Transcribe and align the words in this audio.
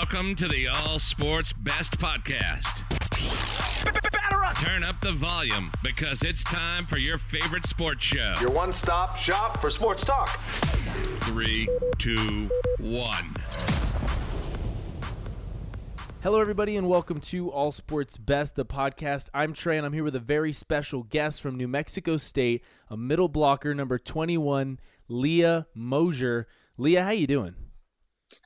Welcome 0.00 0.36
to 0.36 0.46
the 0.46 0.68
All 0.68 1.00
Sports 1.00 1.52
Best 1.52 1.98
Podcast. 1.98 2.84
Turn 4.64 4.84
up 4.84 5.00
the 5.00 5.10
volume 5.10 5.72
because 5.82 6.22
it's 6.22 6.44
time 6.44 6.84
for 6.84 6.98
your 6.98 7.18
favorite 7.18 7.66
sports 7.66 8.04
show. 8.04 8.36
Your 8.40 8.52
one 8.52 8.72
stop 8.72 9.18
shop 9.18 9.60
for 9.60 9.70
sports 9.70 10.04
talk. 10.04 10.38
Three, 11.22 11.68
two, 11.98 12.48
one. 12.78 13.34
Hello, 16.22 16.40
everybody, 16.40 16.76
and 16.76 16.88
welcome 16.88 17.20
to 17.22 17.50
All 17.50 17.72
Sports 17.72 18.16
Best, 18.16 18.54
the 18.54 18.64
podcast. 18.64 19.28
I'm 19.34 19.52
Trey, 19.52 19.78
and 19.78 19.84
I'm 19.84 19.92
here 19.92 20.04
with 20.04 20.14
a 20.14 20.20
very 20.20 20.52
special 20.52 21.02
guest 21.02 21.42
from 21.42 21.56
New 21.56 21.66
Mexico 21.66 22.18
State, 22.18 22.62
a 22.88 22.96
middle 22.96 23.28
blocker, 23.28 23.74
number 23.74 23.98
21, 23.98 24.78
Leah 25.08 25.66
Mosier. 25.74 26.46
Leah, 26.76 27.02
how 27.02 27.10
you 27.10 27.26
doing? 27.26 27.56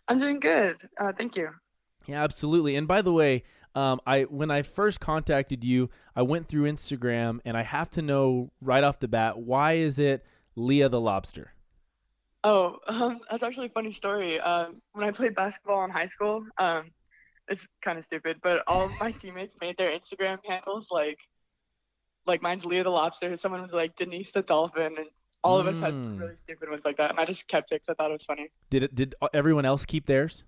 I'm 0.09 0.19
doing 0.19 0.41
good. 0.41 0.77
Uh, 0.98 1.12
thank 1.12 1.37
you. 1.37 1.50
Yeah, 2.07 2.23
absolutely. 2.23 2.76
And 2.76 2.89
by 2.89 3.03
the 3.03 3.13
way, 3.13 3.45
um, 3.75 4.00
I 4.07 4.22
when 4.22 4.50
I 4.50 4.63
first 4.63 5.00
contacted 5.00 5.64
you, 5.64 5.89
I 6.14 6.22
went 6.22 6.49
through 6.49 6.71
Instagram, 6.71 7.40
and 7.45 7.57
I 7.57 7.63
have 7.63 7.90
to 7.90 8.03
know 8.03 8.50
right 8.61 8.85
off 8.85 9.00
the 9.00 9.09
bat 9.09 9.39
why 9.39 9.75
is 9.75 9.99
it 9.99 10.25
Leah 10.57 10.89
the 10.89 11.00
Lobster? 11.00 11.54
Oh, 12.45 12.79
um, 12.86 13.21
that's 13.31 13.43
actually 13.43 13.67
a 13.67 13.71
funny 13.71 13.93
story. 13.93 14.40
Um, 14.40 14.82
when 14.93 15.07
I 15.07 15.11
played 15.11 15.35
basketball 15.35 15.85
in 15.85 15.90
high 15.90 16.07
school, 16.07 16.45
um, 16.59 16.90
it's 17.48 17.67
kind 17.82 17.98
of 17.98 18.04
stupid, 18.04 18.39
but 18.43 18.62
all 18.67 18.87
of 18.87 18.93
my 19.00 19.11
teammates 19.21 19.57
made 19.61 19.76
their 19.76 19.90
Instagram 19.90 20.39
handles 20.46 20.89
like, 20.90 21.18
like 22.26 22.43
mine's 22.43 22.64
Leah 22.64 22.84
the 22.84 22.90
Lobster. 22.90 23.37
Someone 23.37 23.62
was 23.62 23.73
like 23.73 23.96
Denise 23.96 24.32
the 24.32 24.43
Dolphin, 24.43 24.95
and 24.98 25.09
all 25.45 25.59
of 25.59 25.67
us 25.67 25.79
had 25.81 25.93
Mm. 25.95 26.19
really 26.19 26.37
stupid 26.37 26.71
ones 26.71 26.85
like 26.85 26.96
that. 26.96 27.11
And 27.11 27.19
I 27.21 27.25
just 27.25 27.49
kept 27.49 27.73
it 27.73 27.77
because 27.77 27.89
I 27.89 27.95
thought 27.95 28.11
it 28.11 28.14
was 28.14 28.25
funny. 28.25 28.51
Did 28.71 28.82
it? 28.85 28.95
Did 28.95 29.14
everyone 29.35 29.65
else 29.65 29.85
keep 29.85 30.07
theirs? 30.07 30.45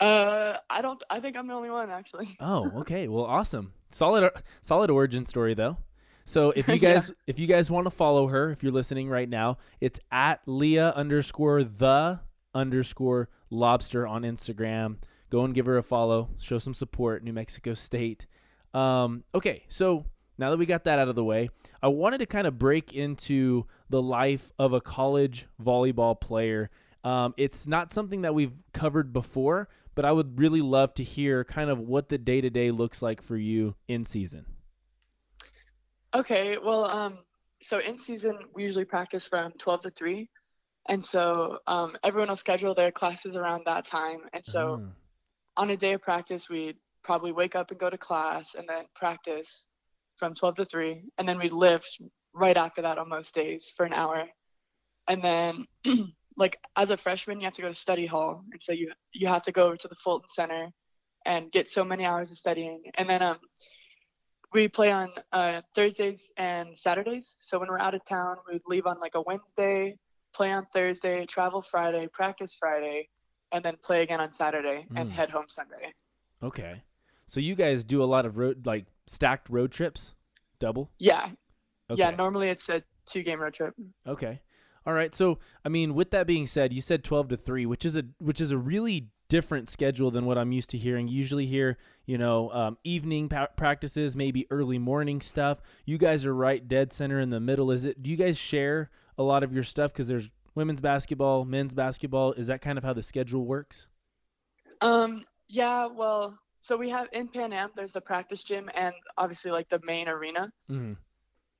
Uh, 0.00 0.56
I 0.68 0.82
don't. 0.82 1.02
I 1.10 1.20
think 1.20 1.36
I'm 1.36 1.46
the 1.46 1.54
only 1.54 1.70
one 1.70 1.90
actually. 1.90 2.28
Oh, 2.40 2.70
okay. 2.80 3.08
Well, 3.08 3.24
awesome. 3.24 3.72
Solid, 3.90 4.30
solid 4.60 4.90
origin 4.90 5.26
story 5.26 5.54
though. 5.54 5.76
So 6.24 6.50
if 6.50 6.66
you 6.68 6.74
Yeah. 6.82 6.94
guys, 6.94 7.12
if 7.26 7.38
you 7.38 7.46
guys 7.46 7.70
want 7.70 7.86
to 7.86 7.90
follow 7.90 8.26
her, 8.28 8.50
if 8.50 8.62
you're 8.62 8.72
listening 8.72 9.08
right 9.08 9.28
now, 9.28 9.58
it's 9.80 10.00
at 10.10 10.40
Leah 10.46 10.92
underscore 10.96 11.62
the 11.62 12.20
underscore 12.54 13.28
lobster 13.50 14.06
on 14.06 14.22
Instagram. 14.22 14.96
Go 15.30 15.44
and 15.44 15.54
give 15.54 15.66
her 15.66 15.78
a 15.78 15.82
follow. 15.82 16.28
Show 16.38 16.58
some 16.58 16.74
support, 16.74 17.22
New 17.24 17.32
Mexico 17.32 17.74
State. 17.74 18.26
Um, 18.74 19.24
okay, 19.34 19.64
so 19.68 20.04
now 20.42 20.50
that 20.50 20.56
we 20.56 20.66
got 20.66 20.82
that 20.82 20.98
out 20.98 21.06
of 21.06 21.14
the 21.14 21.22
way, 21.22 21.50
I 21.80 21.86
wanted 21.86 22.18
to 22.18 22.26
kind 22.26 22.48
of 22.48 22.58
break 22.58 22.94
into 22.94 23.64
the 23.88 24.02
life 24.02 24.50
of 24.58 24.72
a 24.72 24.80
college 24.80 25.46
volleyball 25.62 26.20
player. 26.20 26.68
Um, 27.04 27.32
it's 27.36 27.68
not 27.68 27.92
something 27.92 28.22
that 28.22 28.34
we've 28.34 28.60
covered 28.72 29.12
before, 29.12 29.68
but 29.94 30.04
I 30.04 30.10
would 30.10 30.40
really 30.40 30.60
love 30.60 30.94
to 30.94 31.04
hear 31.04 31.44
kind 31.44 31.70
of 31.70 31.78
what 31.78 32.08
the 32.08 32.18
day 32.18 32.40
to 32.40 32.50
day 32.50 32.72
looks 32.72 33.00
like 33.00 33.22
for 33.22 33.36
you 33.36 33.76
in 33.86 34.04
season. 34.04 34.46
Okay, 36.12 36.58
well, 36.58 36.86
um, 36.86 37.20
so 37.62 37.78
in 37.78 37.96
season 37.96 38.36
we 38.52 38.64
usually 38.64 38.84
practice 38.84 39.24
from 39.24 39.52
12 39.58 39.82
to 39.82 39.90
3, 39.90 40.28
and 40.88 41.04
so 41.04 41.60
um, 41.68 41.96
everyone 42.02 42.30
will 42.30 42.34
schedule 42.34 42.74
their 42.74 42.90
classes 42.90 43.36
around 43.36 43.62
that 43.66 43.84
time. 43.84 44.22
And 44.32 44.44
so 44.44 44.82
Ah, 44.82 45.62
on 45.62 45.70
a 45.70 45.76
day 45.76 45.92
of 45.92 46.02
practice, 46.02 46.48
we'd 46.48 46.78
probably 47.04 47.30
wake 47.30 47.54
up 47.54 47.70
and 47.70 47.78
go 47.78 47.88
to 47.88 47.96
class, 47.96 48.56
and 48.56 48.68
then 48.68 48.86
practice 48.96 49.68
from 50.22 50.34
12 50.34 50.54
to 50.54 50.64
3, 50.64 51.02
and 51.18 51.28
then 51.28 51.36
we'd 51.36 51.50
lift 51.50 52.00
right 52.32 52.56
after 52.56 52.80
that 52.80 52.96
on 52.96 53.08
most 53.08 53.34
days 53.34 53.72
for 53.76 53.84
an 53.84 53.92
hour, 53.92 54.24
and 55.08 55.20
then 55.20 55.66
like 56.36 56.56
as 56.76 56.90
a 56.90 56.96
freshman, 56.96 57.40
you 57.40 57.44
have 57.44 57.54
to 57.54 57.62
go 57.62 57.66
to 57.66 57.74
study 57.74 58.06
hall, 58.06 58.44
and 58.52 58.62
so 58.62 58.70
you 58.72 58.92
you 59.12 59.26
have 59.26 59.42
to 59.42 59.50
go 59.50 59.66
over 59.66 59.76
to 59.76 59.88
the 59.88 59.96
Fulton 59.96 60.28
Center 60.28 60.68
and 61.26 61.50
get 61.50 61.68
so 61.68 61.82
many 61.82 62.04
hours 62.04 62.30
of 62.30 62.38
studying, 62.38 62.84
and 62.94 63.08
then 63.08 63.20
um 63.20 63.38
we 64.52 64.68
play 64.68 64.92
on 64.92 65.10
uh, 65.32 65.62
Thursdays 65.74 66.30
and 66.36 66.78
Saturdays. 66.78 67.34
So 67.38 67.58
when 67.58 67.68
we're 67.68 67.80
out 67.80 67.94
of 67.94 68.04
town, 68.04 68.36
we'd 68.48 68.62
leave 68.66 68.86
on 68.86 69.00
like 69.00 69.16
a 69.16 69.22
Wednesday, 69.22 69.96
play 70.34 70.52
on 70.52 70.66
Thursday, 70.72 71.26
travel 71.26 71.62
Friday, 71.62 72.06
practice 72.12 72.54
Friday, 72.60 73.08
and 73.50 73.64
then 73.64 73.76
play 73.82 74.02
again 74.02 74.20
on 74.20 74.30
Saturday 74.32 74.86
and 74.94 75.08
Mm. 75.08 75.12
head 75.12 75.30
home 75.30 75.46
Sunday. 75.48 75.92
okay. 76.44 76.82
So 77.24 77.40
you 77.40 77.54
guys 77.54 77.82
do 77.82 78.02
a 78.02 78.04
lot 78.14 78.26
of 78.26 78.36
road 78.36 78.66
like 78.66 78.84
stacked 79.12 79.48
road 79.48 79.70
trips, 79.72 80.14
double. 80.58 80.90
Yeah, 80.98 81.30
Okay. 81.90 82.00
yeah. 82.00 82.10
Normally 82.10 82.48
it's 82.48 82.68
a 82.68 82.82
two-game 83.06 83.40
road 83.40 83.54
trip. 83.54 83.74
Okay. 84.06 84.40
All 84.86 84.94
right. 84.94 85.14
So, 85.14 85.38
I 85.64 85.68
mean, 85.68 85.94
with 85.94 86.10
that 86.10 86.26
being 86.26 86.46
said, 86.46 86.72
you 86.72 86.80
said 86.80 87.04
12 87.04 87.28
to 87.28 87.36
3, 87.36 87.66
which 87.66 87.84
is 87.84 87.94
a 87.96 88.04
which 88.18 88.40
is 88.40 88.50
a 88.50 88.58
really 88.58 89.08
different 89.28 89.68
schedule 89.68 90.10
than 90.10 90.26
what 90.26 90.36
I'm 90.36 90.50
used 90.52 90.70
to 90.70 90.78
hearing. 90.78 91.08
Usually 91.08 91.46
hear, 91.46 91.78
you 92.04 92.18
know, 92.18 92.50
um, 92.50 92.76
evening 92.84 93.28
pa- 93.28 93.46
practices, 93.56 94.16
maybe 94.16 94.46
early 94.50 94.78
morning 94.78 95.20
stuff. 95.20 95.62
You 95.86 95.98
guys 95.98 96.26
are 96.26 96.34
right 96.34 96.66
dead 96.66 96.92
center 96.92 97.20
in 97.20 97.30
the 97.30 97.40
middle. 97.40 97.70
Is 97.70 97.84
it 97.84 98.02
do 98.02 98.10
you 98.10 98.16
guys 98.16 98.36
share 98.38 98.90
a 99.16 99.22
lot 99.22 99.42
of 99.44 99.52
your 99.52 99.62
stuff 99.64 99.92
cuz 99.94 100.08
there's 100.08 100.30
women's 100.54 100.80
basketball, 100.80 101.44
men's 101.44 101.74
basketball? 101.74 102.32
Is 102.32 102.48
that 102.48 102.60
kind 102.60 102.76
of 102.76 102.82
how 102.84 102.92
the 102.92 103.02
schedule 103.04 103.46
works? 103.46 103.86
Um, 104.80 105.24
yeah. 105.48 105.86
Well, 105.86 106.38
so 106.62 106.76
we 106.76 106.88
have 106.90 107.08
in 107.12 107.26
Pan 107.26 107.52
Am, 107.52 107.70
there's 107.74 107.90
the 107.90 108.00
practice 108.00 108.44
gym 108.44 108.70
and 108.74 108.94
obviously 109.18 109.50
like 109.50 109.68
the 109.68 109.80
main 109.82 110.08
arena. 110.08 110.52
Mhm. 110.70 110.96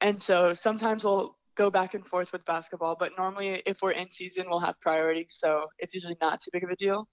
And 0.01 0.23
so 0.23 0.55
sometimes 0.55 1.03
we'll 1.03 1.37
go 1.57 1.71
back 1.71 1.95
and 1.95 2.07
forth 2.07 2.33
with 2.33 2.45
basketball, 2.45 2.95
but 2.99 3.11
normally 3.19 3.63
if 3.67 3.83
we're 3.83 3.91
in 3.91 4.09
season, 4.11 4.49
we'll 4.49 4.61
have 4.61 4.79
priority. 4.81 5.27
So 5.29 5.67
it's 5.81 5.93
usually 5.93 6.17
not 6.21 6.41
too 6.41 6.51
big 6.53 6.63
of 6.63 6.71
a 6.71 6.77
deal. 6.77 7.09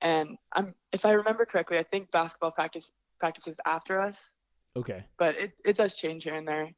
And 0.00 0.38
I'm, 0.52 0.74
if 0.92 1.04
I 1.04 1.12
remember 1.12 1.44
correctly, 1.44 1.78
I 1.78 1.82
think 1.82 2.10
basketball 2.10 2.50
practice 2.50 2.90
practices 3.20 3.60
after 3.66 4.00
us, 4.00 4.34
Okay. 4.74 5.04
but 5.18 5.36
it, 5.36 5.52
it 5.66 5.76
does 5.76 5.96
change 5.96 6.24
here 6.24 6.34
and 6.34 6.48
there. 6.48 6.70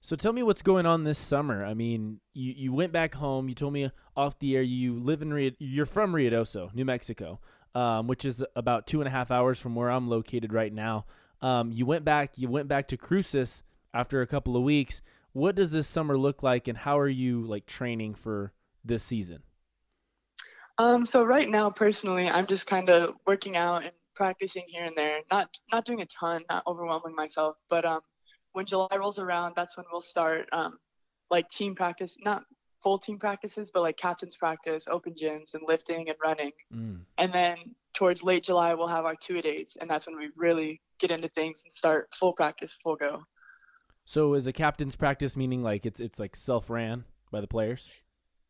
So 0.00 0.16
tell 0.16 0.32
me 0.32 0.42
what's 0.42 0.62
going 0.62 0.86
on 0.86 1.04
this 1.04 1.18
summer. 1.18 1.64
I 1.64 1.74
mean, 1.74 2.20
you, 2.32 2.52
you 2.56 2.72
went 2.72 2.92
back 2.92 3.14
home. 3.14 3.48
You 3.48 3.54
told 3.54 3.72
me 3.74 3.90
off 4.16 4.38
the 4.40 4.56
air 4.56 4.62
you 4.62 4.98
live 4.98 5.22
in 5.22 5.32
Rio, 5.32 5.52
you're 5.58 5.86
from 5.86 6.12
Ruidoso, 6.12 6.74
New 6.74 6.84
Mexico, 6.84 7.40
um, 7.74 8.06
which 8.06 8.24
is 8.24 8.44
about 8.54 8.86
two 8.86 9.00
and 9.00 9.08
a 9.08 9.10
half 9.10 9.30
hours 9.30 9.58
from 9.58 9.74
where 9.74 9.90
I'm 9.90 10.08
located 10.08 10.52
right 10.52 10.72
now. 10.72 11.06
Um, 11.40 11.72
you 11.72 11.86
went 11.86 12.04
back. 12.04 12.38
You 12.38 12.48
went 12.48 12.68
back 12.68 12.88
to 12.88 12.96
Cruces 12.96 13.62
after 13.92 14.22
a 14.22 14.26
couple 14.26 14.56
of 14.56 14.62
weeks. 14.62 15.02
What 15.32 15.54
does 15.54 15.72
this 15.72 15.88
summer 15.88 16.16
look 16.16 16.42
like, 16.42 16.68
and 16.68 16.76
how 16.78 16.98
are 16.98 17.08
you 17.08 17.42
like 17.42 17.66
training 17.66 18.14
for 18.14 18.52
this 18.84 19.02
season? 19.02 19.42
Um, 20.78 21.06
so 21.06 21.24
right 21.24 21.48
now, 21.48 21.70
personally, 21.70 22.28
I'm 22.28 22.46
just 22.46 22.66
kind 22.66 22.90
of 22.90 23.14
working 23.26 23.56
out 23.56 23.82
and 23.82 23.92
practicing 24.14 24.64
here 24.66 24.84
and 24.84 24.96
there. 24.96 25.20
Not 25.30 25.48
not 25.70 25.84
doing 25.84 26.00
a 26.00 26.06
ton, 26.06 26.44
not 26.50 26.62
overwhelming 26.66 27.14
myself. 27.14 27.56
But 27.68 27.84
um, 27.84 28.00
when 28.52 28.66
July 28.66 28.96
rolls 28.96 29.18
around, 29.18 29.54
that's 29.56 29.76
when 29.76 29.86
we'll 29.90 30.00
start 30.00 30.48
um, 30.52 30.78
like 31.30 31.48
team 31.48 31.74
practice, 31.74 32.16
not 32.20 32.44
full 32.82 32.98
team 32.98 33.18
practices, 33.18 33.70
but 33.72 33.82
like 33.82 33.96
captain's 33.96 34.36
practice, 34.36 34.86
open 34.90 35.14
gyms, 35.14 35.54
and 35.54 35.62
lifting 35.66 36.08
and 36.08 36.18
running. 36.22 36.52
Mm. 36.74 37.00
And 37.18 37.32
then 37.32 37.56
towards 37.94 38.22
late 38.22 38.42
July, 38.42 38.74
we'll 38.74 38.86
have 38.86 39.04
our 39.04 39.14
two 39.14 39.38
a 39.38 39.42
days, 39.42 39.76
and 39.80 39.88
that's 39.88 40.06
when 40.06 40.16
we 40.16 40.30
really 40.36 40.80
get 40.98 41.10
into 41.10 41.28
things 41.28 41.62
and 41.64 41.72
start 41.72 42.08
full 42.14 42.32
practice, 42.32 42.78
full 42.82 42.96
go. 42.96 43.22
So 44.04 44.34
is 44.34 44.46
a 44.46 44.52
captain's 44.52 44.96
practice 44.96 45.36
meaning 45.36 45.62
like 45.62 45.86
it's 45.86 46.00
it's 46.00 46.18
like 46.18 46.34
self 46.34 46.68
ran 46.68 47.04
by 47.30 47.40
the 47.40 47.46
players? 47.46 47.88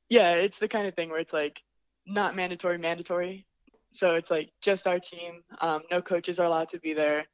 Yeah, 0.09 0.35
it's 0.35 0.59
the 0.59 0.69
kind 0.69 0.87
of 0.87 0.95
thing 0.95 1.11
where 1.11 1.21
it's 1.21 1.33
like 1.33 1.63
not 2.07 2.35
mandatory, 2.35 2.79
mandatory. 2.79 3.47
So 3.91 4.15
it's 4.15 4.31
like 4.31 4.51
just 4.63 4.87
our 4.87 4.99
team. 4.99 5.43
Um, 5.61 5.83
no 5.91 6.01
coaches 6.01 6.39
are 6.39 6.47
allowed 6.47 6.69
to 6.69 6.81
be 6.81 6.95
there. 6.95 7.27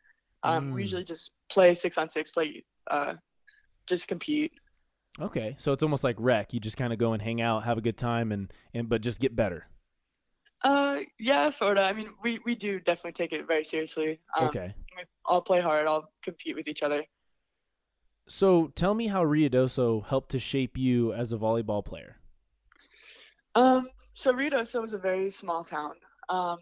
Um, 0.43 0.71
Mm. 0.71 0.75
We 0.75 0.83
usually 0.83 1.05
just 1.05 1.33
play 1.51 1.75
six 1.75 1.99
on 1.99 2.09
six, 2.09 2.31
play, 2.31 2.65
uh, 2.91 3.15
just 3.87 4.09
compete. 4.09 4.53
Okay, 5.21 5.57
so 5.59 5.73
it's 5.73 5.83
almost 5.83 6.05
like 6.05 6.17
rec. 6.19 6.55
You 6.55 6.61
just 6.61 6.77
kind 6.77 6.93
of 6.93 6.99
go 6.99 7.13
and 7.13 7.21
hang 7.21 7.41
out, 7.41 7.65
have 7.65 7.79
a 7.79 7.81
good 7.81 7.97
time, 7.97 8.31
and 8.31 8.53
and 8.73 8.89
but 8.89 9.01
just 9.01 9.21
get 9.21 9.35
better. 9.35 9.67
Uh, 10.63 11.01
yeah, 11.19 11.51
sorta. 11.51 11.83
I 11.83 11.93
mean, 11.93 12.11
we 12.23 12.39
we 12.45 12.55
do 12.55 12.81
definitely 12.81 13.13
take 13.13 13.33
it 13.33 13.47
very 13.47 13.65
seriously. 13.65 14.21
Um, 14.37 14.49
Okay. 14.49 14.75
we 14.97 15.05
all 15.25 15.43
play 15.43 15.61
hard. 15.61 15.87
All 15.87 16.13
compete 16.23 16.57
with 16.57 16.69
each 16.69 16.83
other. 16.83 17.05
So 18.29 18.69
tell 18.75 18.95
me 18.95 19.07
how 19.07 19.25
Ruidoso 19.25 20.05
helped 20.07 20.31
to 20.33 20.39
shape 20.39 20.77
you 20.77 21.13
as 21.15 21.33
a 21.33 21.39
volleyball 21.39 21.85
player. 21.85 22.17
Um, 23.55 23.89
so 24.15 24.33
Ruidoso 24.33 24.83
was 24.83 24.93
a 24.93 24.99
very 24.99 25.31
small 25.31 25.65
town. 25.65 25.95
Um, 26.29 26.59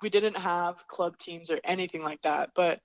we 0.00 0.10
didn't 0.10 0.36
have 0.36 0.86
club 0.86 1.18
teams 1.18 1.50
or 1.50 1.58
anything 1.64 2.02
like 2.02 2.22
that. 2.22 2.50
But 2.54 2.80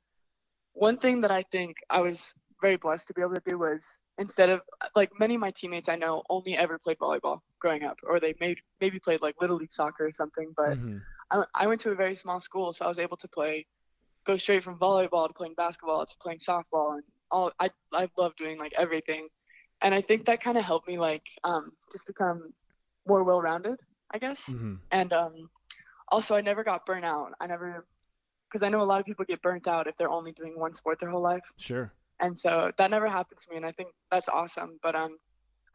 one 0.73 0.97
thing 0.97 1.21
that 1.21 1.31
I 1.31 1.43
think 1.51 1.77
I 1.89 2.01
was 2.01 2.33
very 2.63 2.77
blessed 2.77 3.07
to 3.07 3.13
be 3.13 3.21
able 3.21 3.35
to 3.35 3.41
do 3.45 3.59
was 3.59 3.99
instead 4.17 4.49
of 4.49 4.61
like 4.95 5.11
many 5.19 5.35
of 5.35 5.41
my 5.41 5.51
teammates 5.51 5.89
I 5.89 5.97
know 5.97 6.23
only 6.29 6.55
ever 6.57 6.79
played 6.79 6.97
volleyball 6.97 7.41
growing 7.59 7.83
up, 7.83 7.97
or 8.03 8.19
they 8.19 8.33
made 8.39 8.57
maybe 8.81 8.99
played 8.99 9.21
like 9.21 9.35
little 9.41 9.57
league 9.57 9.73
soccer 9.73 10.05
or 10.07 10.11
something. 10.13 10.53
But 10.55 10.77
Mhm. 10.77 11.01
I, 11.29 11.43
I 11.53 11.67
went 11.67 11.81
to 11.81 11.91
a 11.91 11.95
very 11.95 12.15
small 12.15 12.39
school, 12.39 12.71
so 12.73 12.85
I 12.85 12.87
was 12.87 12.99
able 12.99 13.17
to 13.17 13.27
play, 13.27 13.65
go 14.25 14.37
straight 14.37 14.63
from 14.63 14.79
volleyball 14.79 15.27
to 15.27 15.33
playing 15.33 15.55
basketball 15.55 16.05
to 16.05 16.15
playing 16.21 16.39
softball, 16.39 16.93
and 16.95 17.03
all. 17.31 17.51
I 17.59 17.69
I 17.91 18.09
love 18.17 18.33
doing 18.37 18.57
like 18.57 18.73
everything, 18.77 19.27
and 19.81 19.93
I 19.93 20.01
think 20.01 20.25
that 20.25 20.41
kind 20.41 20.57
of 20.57 20.63
helped 20.63 20.87
me 20.87 20.97
like 20.97 21.27
um, 21.43 21.71
just 21.91 22.07
become 22.07 22.53
more 23.05 23.23
well-rounded, 23.23 23.77
I 24.11 24.17
guess. 24.19 24.49
Mhm. 24.49 24.79
And 24.91 25.11
um, 25.11 25.49
also 26.07 26.35
I 26.35 26.41
never 26.41 26.63
got 26.63 26.85
burnt 26.85 27.03
out. 27.03 27.33
I 27.41 27.47
never, 27.47 27.85
because 28.47 28.63
I 28.63 28.69
know 28.69 28.81
a 28.81 28.89
lot 28.91 29.01
of 29.01 29.05
people 29.05 29.25
get 29.25 29.41
burnt 29.41 29.67
out 29.67 29.87
if 29.87 29.97
they're 29.97 30.09
only 30.19 30.31
doing 30.31 30.57
one 30.57 30.73
sport 30.73 30.99
their 30.99 31.09
whole 31.09 31.21
life, 31.33 31.51
Sure. 31.57 31.91
And 32.19 32.37
so 32.37 32.71
that 32.77 32.91
never 32.91 33.07
happened 33.07 33.39
to 33.41 33.51
me, 33.51 33.57
and 33.57 33.65
I 33.65 33.71
think 33.71 33.89
that's 34.11 34.29
awesome. 34.29 34.79
But 34.81 34.95
um, 34.95 35.17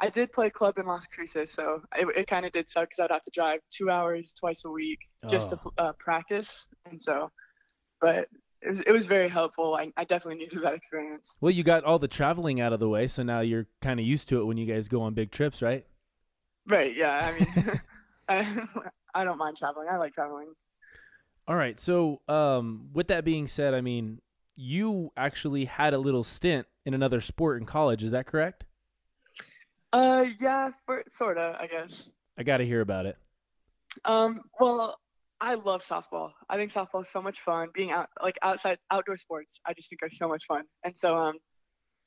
I 0.01 0.09
did 0.09 0.33
play 0.33 0.51
club 0.51 0.79
in 0.79 0.87
Las 0.87 1.07
Cruces, 1.07 1.53
so 1.53 1.83
it, 1.97 2.07
it 2.17 2.27
kind 2.27 2.47
of 2.47 2.53
did 2.53 2.69
suck 2.69 2.91
because 2.91 3.01
I'd 3.05 3.13
have 3.13 3.23
to 3.23 3.31
drive 3.35 3.61
two 3.71 3.91
hours 3.91 4.35
twice 4.39 4.65
a 4.65 4.71
week 4.71 5.01
just 5.29 5.51
to 5.51 5.57
Oh. 5.57 5.59
pl- 5.59 5.75
uh, 5.79 5.93
practice, 5.99 6.67
and 6.89 7.01
so, 7.01 7.31
but 8.01 8.29
it 8.63 8.71
was 8.71 8.81
it 8.83 8.93
was 8.93 9.07
very 9.07 9.29
helpful. 9.29 9.75
I, 9.75 9.93
I 9.97 10.05
definitely 10.05 10.41
needed 10.45 10.63
that 10.63 10.75
experience. 10.75 11.37
Well, 11.41 11.53
you 11.53 11.63
got 11.63 11.85
all 11.85 11.99
the 11.99 12.09
traveling 12.09 12.61
out 12.61 12.73
of 12.73 12.81
the 12.81 12.89
way, 12.89 13.07
so 13.09 13.23
now 13.23 13.41
you're 13.41 13.67
kind 13.83 14.01
of 14.01 14.07
used 14.07 14.29
to 14.31 14.41
it 14.41 14.45
when 14.45 14.57
you 14.57 14.67
guys 14.67 14.89
go 14.89 15.03
on 15.03 15.15
big 15.15 15.31
trips, 15.31 15.63
right? 15.63 15.85
Right? 16.69 16.95
Yeah. 16.97 17.33
I 17.33 17.39
mean, 17.39 17.79
I 18.29 18.69
I 19.15 19.25
don't 19.25 19.39
mind 19.39 19.57
traveling. 19.57 19.89
I 19.91 19.97
like 19.97 20.13
traveling. 20.13 20.53
All 21.47 21.57
right. 21.57 21.81
So, 21.81 22.21
um, 22.29 22.91
with 22.93 23.09
that 23.09 23.25
being 23.25 23.49
said, 23.49 23.73
I 23.75 23.81
mean, 23.81 24.21
you 24.61 25.13
actually 25.17 25.67
had 25.67 25.95
a 25.95 25.99
little 25.99 26.25
stint 26.25 26.67
in 26.85 26.93
another 26.93 27.21
sport 27.21 27.61
in 27.61 27.65
college. 27.65 28.03
Is 28.03 28.11
that 28.11 28.27
correct? 28.27 28.65
Uh, 29.93 30.27
yeah, 30.41 30.73
for 30.85 31.05
sorta, 31.07 31.57
I 31.61 31.69
guess. 31.69 32.11
I 32.37 32.43
got 32.43 32.57
to 32.57 32.67
hear 32.67 32.81
about 32.81 33.07
it. 33.07 33.17
Um, 34.05 34.41
well, 34.59 34.99
I 35.41 35.55
love 35.55 35.83
softball. 35.83 36.33
I 36.49 36.57
think 36.57 36.73
softball 36.73 37.03
is 37.03 37.09
so 37.09 37.23
much 37.23 37.41
fun. 37.43 37.69
Being 37.73 37.93
out, 37.93 38.09
like 38.21 38.37
outside 38.43 38.79
outdoor 38.91 39.17
sports, 39.17 39.61
I 39.65 39.75
just 39.75 39.89
think 39.89 40.03
are 40.03 40.11
so 40.11 40.27
much 40.27 40.45
fun. 40.47 40.65
And 40.83 40.97
so, 40.97 41.17
um, 41.17 41.37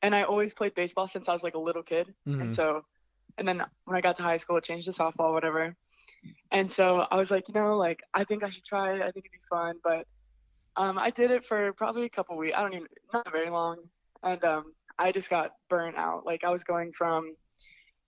and 0.02 0.14
I 0.14 0.24
always 0.24 0.54
played 0.54 0.74
baseball 0.74 1.08
since 1.08 1.30
I 1.30 1.34
was 1.34 1.44
like 1.44 1.56
a 1.56 1.60
little 1.60 1.84
kid. 1.84 2.14
Mhm. 2.28 2.42
And 2.42 2.54
so, 2.54 2.84
and 3.38 3.48
then 3.48 3.64
when 3.86 3.96
I 3.96 4.02
got 4.02 4.18
to 4.18 4.24
high 4.24 4.38
school, 4.38 4.58
it 4.58 4.66
changed 4.66 4.88
to 4.88 4.92
softball, 4.92 5.32
whatever. 5.32 5.74
And 6.52 6.70
so 6.70 7.08
I 7.10 7.16
was 7.16 7.32
like, 7.32 7.48
you 7.48 7.54
know, 7.54 7.78
like 7.78 8.04
I 8.14 8.26
think 8.26 8.44
I 8.44 8.50
should 8.50 8.66
try 8.66 8.96
it. 8.96 9.02
I 9.02 9.12
think 9.12 9.26
it'd 9.26 9.32
be 9.32 9.40
fun. 9.50 9.78
But 9.82 10.06
um, 10.76 10.98
I 10.98 11.10
did 11.10 11.32
it 11.32 11.44
for 11.44 11.74
probably 11.74 12.06
a 12.06 12.10
couple 12.10 12.38
weeks. 12.38 12.56
I 12.58 12.62
don't 12.62 12.74
even, 12.74 12.88
not 13.14 13.32
very 13.32 13.50
long. 13.50 13.78
And 14.24 14.44
um, 14.44 14.74
I 14.98 15.12
just 15.12 15.30
got 15.30 15.52
burnt 15.70 15.98
out. 15.98 16.26
Like 16.26 16.44
I 16.44 16.52
was 16.52 16.64
going 16.64 16.92
from, 16.92 17.36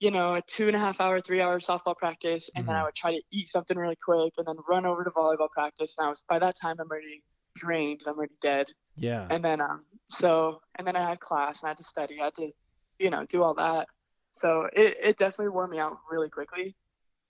you 0.00 0.10
know, 0.10 0.34
a 0.34 0.42
two 0.42 0.66
and 0.66 0.76
a 0.76 0.78
half 0.78 1.00
hour, 1.00 1.20
three 1.20 1.40
hour 1.40 1.58
softball 1.60 1.96
practice, 1.96 2.50
and 2.54 2.66
then 2.66 2.74
I 2.76 2.80
Mhm. 2.80 2.84
would 2.86 2.94
try 2.94 3.12
to 3.12 3.22
eat 3.30 3.48
something 3.48 3.76
really 3.76 3.96
quick, 4.02 4.34
and 4.38 4.46
then 4.46 4.56
run 4.68 4.86
over 4.86 5.04
to 5.04 5.10
volleyball 5.10 5.50
practice. 5.50 5.96
And 5.98 6.06
I 6.06 6.10
was 6.10 6.22
by 6.28 6.38
that 6.38 6.56
time 6.60 6.76
I'm 6.80 6.88
already 6.90 7.22
drained 7.54 8.02
and 8.02 8.08
I'm 8.08 8.16
already 8.16 8.34
dead. 8.40 8.66
Yeah. 8.96 9.26
And 9.30 9.44
then 9.44 9.60
um, 9.60 9.84
so 10.06 10.60
and 10.76 10.86
then 10.86 10.96
I 10.96 11.08
had 11.08 11.20
class 11.20 11.62
and 11.62 11.68
I 11.68 11.70
had 11.70 11.78
to 11.78 11.84
study. 11.84 12.20
I 12.20 12.24
had 12.26 12.34
to, 12.36 12.50
you 12.98 13.10
know, 13.10 13.24
do 13.26 13.42
all 13.42 13.54
that. 13.54 13.88
So 14.32 14.68
it, 14.72 14.96
it 15.00 15.16
definitely 15.16 15.50
wore 15.50 15.68
me 15.68 15.78
out 15.78 15.98
really 16.10 16.28
quickly, 16.30 16.74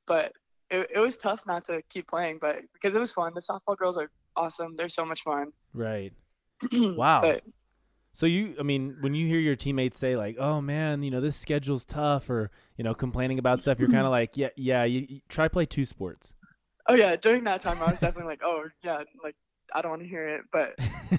but 0.07 0.33
it, 0.71 0.91
it 0.95 0.99
was 0.99 1.19
tough 1.19 1.43
not 1.47 1.65
to 1.67 1.83
keep 1.91 2.09
playing, 2.09 2.39
but 2.41 2.63
because 2.73 2.95
it 2.95 2.99
was 2.99 3.13
fun. 3.13 3.33
The 3.35 3.41
softball 3.43 3.77
girls 3.77 3.97
are 3.99 4.11
awesome. 4.37 4.77
They're 4.77 4.89
so 4.89 5.05
much 5.05 5.23
fun. 5.23 5.53
Right. 5.73 6.13
Wow. 6.73 7.21
But 7.21 7.45
So 8.13 8.27
you, 8.27 8.55
I 8.59 8.63
mean, 8.63 8.97
when 9.01 9.15
you 9.15 9.27
hear 9.27 9.41
your 9.41 9.57
teammates 9.57 9.99
say 9.99 10.17
like, 10.17 10.37
"Oh 10.39 10.61
man, 10.61 11.03
you 11.03 11.11
know 11.11 11.21
this 11.21 11.37
schedule's 11.37 11.85
tough," 11.85 12.31
or 12.31 12.51
you 12.77 12.85
know, 12.85 12.95
complaining 12.95 13.39
about 13.39 13.61
stuff, 13.61 13.79
you're 13.81 13.89
kind 13.89 14.07
of 14.07 14.11
like, 14.21 14.37
"Yeah, 14.37 14.51
yeah, 14.57 14.85
you, 14.85 15.07
you 15.09 15.21
try 15.29 15.49
play 15.49 15.67
two 15.67 15.85
sports." 15.85 16.33
oh 16.89 16.95
yeah, 16.95 17.17
during 17.17 17.45
that 17.45 17.61
time 17.61 17.79
I 17.79 17.91
was 17.91 18.01
definitely 18.01 18.31
like, 18.31 18.41
oh 18.45 18.65
yeah, 18.83 19.03
like 19.23 19.37
I 19.73 19.83
don't 19.83 19.91
want 19.91 20.03
to 20.03 20.09
hear 20.09 20.29
it. 20.29 20.43
But 20.53 20.75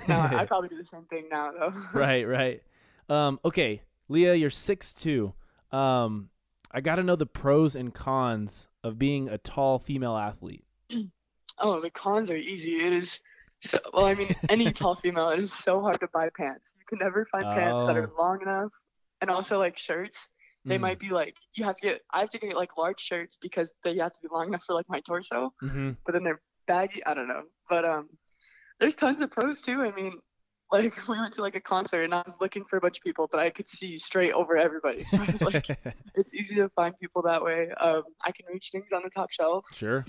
I 0.10 0.46
probably 0.48 0.70
do 0.70 0.78
the 0.78 0.86
same 0.86 1.06
thing 1.06 1.28
now 1.30 1.52
though. 1.52 1.74
right, 2.00 2.28
right. 2.28 2.62
Um, 3.10 3.40
okay, 3.46 3.82
Leah, 4.08 4.36
you're 4.36 4.50
six 4.50 4.94
two. 4.94 5.34
Um, 5.72 6.30
I 6.72 6.82
got 6.82 6.96
to 6.96 7.04
know 7.04 7.16
the 7.16 7.26
pros 7.26 7.76
and 7.76 7.94
cons 7.94 8.68
of 8.84 9.00
being 9.00 9.30
a 9.30 9.38
tall 9.38 9.80
female 9.80 10.16
athlete. 10.16 10.64
Oh, 11.60 11.80
the 11.82 11.90
cons 11.90 12.30
are 12.32 12.38
easy. 12.38 12.76
It 12.86 12.94
is 12.94 13.20
so 13.62 13.80
well. 13.94 14.06
I 14.06 14.16
mean, 14.16 14.30
any 14.50 14.66
tall 14.72 14.96
female, 14.96 15.30
it 15.30 15.40
is 15.40 15.54
so 15.54 15.80
hard 15.80 16.00
to 16.02 16.08
buy 16.14 16.30
pants. 16.38 16.72
You 16.78 16.86
can 16.88 17.00
never 17.00 17.26
find 17.26 17.46
pants 17.46 17.86
that 17.88 17.98
are 17.98 18.10
Oh. 18.16 18.22
long 18.22 18.42
enough, 18.42 18.72
and 19.22 19.30
also 19.30 19.58
like 19.60 19.78
shirts. 19.78 20.30
They 20.66 20.78
Mm. 20.78 20.82
might 20.82 21.00
be 21.00 21.10
like 21.10 21.36
you 21.54 21.64
have 21.64 21.76
to 21.78 21.82
get. 21.88 22.02
I 22.12 22.20
have 22.22 22.30
to 22.32 22.40
get 22.40 22.56
like 22.56 22.76
large 22.78 23.00
shirts 23.00 23.38
because 23.42 23.74
they 23.84 23.96
have 23.98 24.14
to 24.14 24.20
be 24.22 24.28
long 24.32 24.48
enough 24.48 24.64
for 24.66 24.74
like 24.74 24.90
my 24.90 25.00
torso. 25.02 25.54
Mm-hmm. 25.64 25.92
But 26.06 26.14
then 26.14 26.24
they're 26.24 26.42
baggy. 26.68 27.06
I 27.06 27.14
don't 27.14 27.28
know. 27.28 27.44
But 27.70 27.86
um, 27.86 28.10
there's 28.80 28.96
tons 28.96 29.22
of 29.22 29.30
pros 29.32 29.62
too. 29.62 29.82
I 29.84 29.92
mean, 29.96 30.20
like 30.72 30.92
we 31.08 31.20
went 31.20 31.36
to 31.36 31.42
like 31.42 31.56
a 31.56 31.62
concert 31.62 32.04
and 32.04 32.14
I 32.16 32.24
was 32.26 32.42
looking 32.42 32.66
for 32.66 32.78
a 32.78 32.82
bunch 32.82 32.98
of 32.98 33.04
people, 33.04 33.28
but 33.32 33.40
I 33.40 33.52
could 33.52 33.70
see 33.70 33.98
straight 34.00 34.34
over 34.34 34.58
everybody. 34.58 35.04
So 35.08 35.24
it's 35.28 35.42
like 35.44 35.68
it's 36.16 36.34
easy 36.34 36.56
to 36.56 36.68
find 36.70 36.98
people 37.00 37.22
that 37.22 37.44
way. 37.44 37.70
Um, 37.80 38.02
I 38.26 38.32
can 38.32 38.48
reach 38.52 38.70
things 38.72 38.92
on 38.92 39.04
the 39.04 39.10
top 39.12 39.30
shelf. 39.32 39.64
sure. 39.76 40.04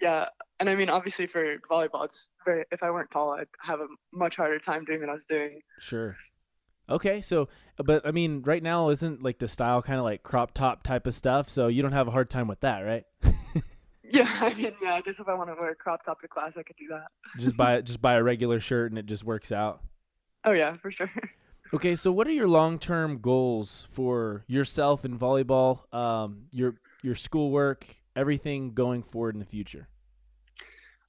Yeah, 0.00 0.26
and 0.60 0.68
I 0.68 0.74
mean, 0.74 0.88
obviously 0.88 1.26
for 1.26 1.58
volleyball, 1.70 2.04
it's 2.04 2.28
very. 2.44 2.64
If 2.70 2.82
I 2.82 2.90
weren't 2.90 3.10
tall, 3.10 3.32
I'd 3.32 3.46
have 3.60 3.80
a 3.80 3.86
much 4.12 4.36
harder 4.36 4.58
time 4.58 4.84
doing 4.84 5.00
what 5.00 5.08
I 5.10 5.14
was 5.14 5.26
doing. 5.26 5.60
Sure. 5.80 6.16
Okay, 6.90 7.20
so 7.20 7.48
but 7.76 8.06
I 8.06 8.12
mean, 8.12 8.42
right 8.42 8.62
now 8.62 8.88
isn't 8.88 9.22
like 9.22 9.38
the 9.38 9.48
style 9.48 9.82
kind 9.82 9.98
of 9.98 10.04
like 10.04 10.22
crop 10.22 10.54
top 10.54 10.82
type 10.82 11.06
of 11.06 11.14
stuff, 11.14 11.48
so 11.48 11.66
you 11.68 11.82
don't 11.82 11.92
have 11.92 12.08
a 12.08 12.12
hard 12.12 12.30
time 12.30 12.48
with 12.48 12.60
that, 12.60 12.80
right? 12.80 13.04
Yeah, 14.10 14.28
I 14.40 14.54
mean, 14.54 14.72
yeah. 14.82 14.94
I 14.94 15.00
guess 15.02 15.20
if 15.20 15.28
I 15.28 15.34
want 15.34 15.50
to 15.50 15.54
wear 15.60 15.70
a 15.70 15.74
crop 15.74 16.02
top 16.02 16.20
to 16.22 16.28
class, 16.28 16.56
I 16.56 16.62
could 16.62 16.76
do 16.76 16.88
that. 16.88 17.08
just 17.38 17.56
buy 17.56 17.80
just 17.80 18.00
buy 18.00 18.14
a 18.14 18.22
regular 18.22 18.60
shirt 18.60 18.90
and 18.90 18.98
it 18.98 19.06
just 19.06 19.24
works 19.24 19.52
out. 19.52 19.82
Oh 20.44 20.52
yeah, 20.52 20.74
for 20.76 20.90
sure. 20.90 21.10
Okay, 21.74 21.96
so 21.96 22.10
what 22.10 22.26
are 22.26 22.32
your 22.32 22.48
long-term 22.48 23.18
goals 23.18 23.86
for 23.90 24.42
yourself 24.46 25.04
in 25.04 25.18
volleyball, 25.18 25.92
um, 25.92 26.44
your 26.50 26.76
your 27.02 27.14
schoolwork, 27.14 27.84
everything 28.18 28.74
going 28.74 29.02
forward 29.04 29.34
in 29.34 29.40
the 29.40 29.46
future? 29.46 29.88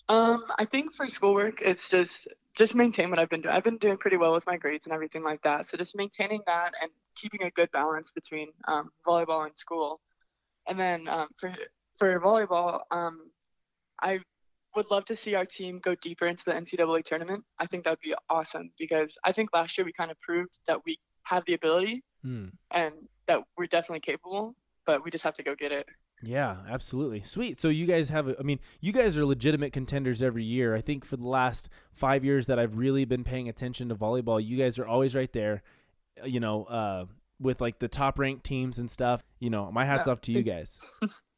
Um, 0.07 0.45
I 0.57 0.65
think 0.65 0.94
for 0.94 1.07
schoolwork, 1.07 1.61
it's 1.61 1.89
just 1.89 2.27
just 2.56 2.75
maintain 2.75 3.09
what 3.09 3.19
I've 3.19 3.29
been 3.29 3.41
doing. 3.41 3.56
I've 3.56 3.63
been 3.63 3.77
doing 3.77 3.97
pretty 3.97 4.17
well 4.17 4.33
with 4.33 4.45
my 4.47 4.57
grades 4.57 4.85
and 4.88 4.94
everything 4.94 5.23
like 5.23 5.41
that. 5.44 5.65
So 5.65 5.77
just 5.77 5.95
maintaining 5.95 6.41
that 6.47 6.73
and 6.81 6.91
keeping 7.15 7.44
a 7.44 7.51
good 7.51 7.71
balance 7.71 8.11
between 8.11 8.50
um, 8.67 8.89
volleyball 9.07 9.45
and 9.45 9.57
school. 9.57 10.01
And 10.67 10.79
then 10.79 11.07
um, 11.07 11.29
for 11.38 11.53
for 11.97 12.19
volleyball, 12.19 12.81
um, 12.91 13.31
I 14.01 14.19
would 14.75 14.89
love 14.91 15.06
to 15.06 15.15
see 15.15 15.35
our 15.35 15.45
team 15.45 15.79
go 15.79 15.95
deeper 15.95 16.27
into 16.27 16.45
the 16.45 16.53
NCAA 16.53 17.03
tournament. 17.03 17.44
I 17.59 17.65
think 17.67 17.83
that 17.83 17.91
would 17.91 18.01
be 18.01 18.15
awesome 18.29 18.71
because 18.79 19.17
I 19.23 19.31
think 19.31 19.50
last 19.53 19.77
year 19.77 19.85
we 19.85 19.94
kind 19.94 20.11
of 20.11 20.19
proved 20.21 20.57
that 20.67 20.79
we 20.85 21.00
have 21.23 21.44
the 21.45 21.53
ability 21.56 22.03
Hmm. 22.23 22.50
and 22.71 22.94
that 23.27 23.44
we're 23.57 23.67
definitely 23.67 24.01
capable, 24.01 24.56
but 24.85 25.03
we 25.03 25.11
just 25.11 25.23
have 25.23 25.35
to 25.35 25.44
go 25.44 25.56
get 25.56 25.71
it. 25.71 25.88
Yeah, 26.21 26.57
absolutely. 26.68 27.24
Sweet. 27.24 27.60
So 27.60 27.69
you 27.69 27.86
guys 27.86 28.10
have, 28.10 28.27
a, 28.27 28.39
I 28.39 28.44
mean, 28.44 28.60
you 28.81 28.92
guys 28.92 29.18
are 29.18 29.25
legitimate 29.25 29.71
contenders 29.71 30.21
every 30.21 30.44
year. 30.44 30.75
I 30.75 30.81
think 30.81 31.06
for 31.06 31.18
the 31.18 31.27
last 31.27 31.69
five 31.94 32.26
years 32.26 32.47
that 32.47 32.59
I've 32.59 32.78
really 32.78 33.06
been 33.06 33.23
paying 33.23 33.47
attention 33.47 33.90
to 33.90 33.95
volleyball, 33.95 34.44
you 34.44 34.57
guys 34.57 34.78
are 34.80 34.88
always 34.88 35.16
right 35.16 35.31
there, 35.31 35.64
uh, 36.21 36.28
you 36.28 36.40
know, 36.40 36.66
uh, 36.66 37.06
with 37.40 37.61
like 37.61 37.80
the 37.80 37.88
top 37.88 38.19
ranked 38.19 38.44
teams 38.44 38.80
and 38.80 38.92
stuff. 38.92 39.23
You 39.40 39.49
know, 39.49 39.71
my 39.71 39.85
hats 39.85 40.07
Yeah, 40.07 40.14
off 40.14 40.21
to 40.21 40.31
you 40.31 40.44
guys. 40.44 40.78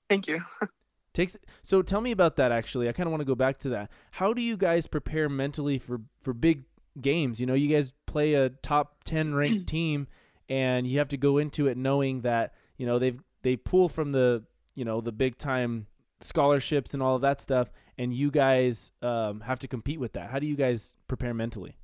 Thank 0.09 0.27
you. 0.27 0.39
Takes 1.13 1.35
so 1.61 1.81
tell 1.81 1.99
me 1.99 2.11
about 2.11 2.37
that 2.37 2.53
actually. 2.53 2.87
I 2.87 2.93
kind 2.93 3.05
of 3.05 3.11
want 3.11 3.19
to 3.19 3.25
go 3.25 3.35
back 3.35 3.59
to 3.59 3.69
that. 3.69 3.91
How 4.11 4.33
do 4.33 4.41
you 4.41 4.55
guys 4.55 4.87
prepare 4.87 5.27
mentally 5.27 5.77
for 5.77 5.99
for 6.21 6.33
big 6.33 6.63
games? 7.01 7.39
You 7.39 7.45
know, 7.45 7.53
you 7.53 7.67
guys 7.67 7.93
play 8.05 8.33
a 8.33 8.49
top 8.49 8.87
10 9.05 9.33
ranked 9.35 9.67
team 9.67 10.07
and 10.47 10.87
you 10.87 10.99
have 10.99 11.09
to 11.09 11.17
go 11.17 11.37
into 11.37 11.67
it 11.67 11.77
knowing 11.77 12.21
that, 12.21 12.53
you 12.77 12.85
know, 12.85 12.97
they've 12.97 13.19
they 13.41 13.57
pull 13.57 13.89
from 13.89 14.13
the, 14.13 14.43
you 14.75 14.85
know, 14.85 15.01
the 15.01 15.11
big 15.11 15.37
time 15.37 15.87
scholarships 16.19 16.93
and 16.93 17.01
all 17.01 17.15
of 17.15 17.21
that 17.21 17.41
stuff 17.41 17.71
and 17.97 18.13
you 18.13 18.31
guys 18.31 18.91
um, 19.01 19.41
have 19.41 19.59
to 19.59 19.67
compete 19.67 19.99
with 19.99 20.13
that. 20.13 20.29
How 20.29 20.39
do 20.39 20.47
you 20.47 20.55
guys 20.55 20.95
prepare 21.07 21.33
mentally? 21.33 21.77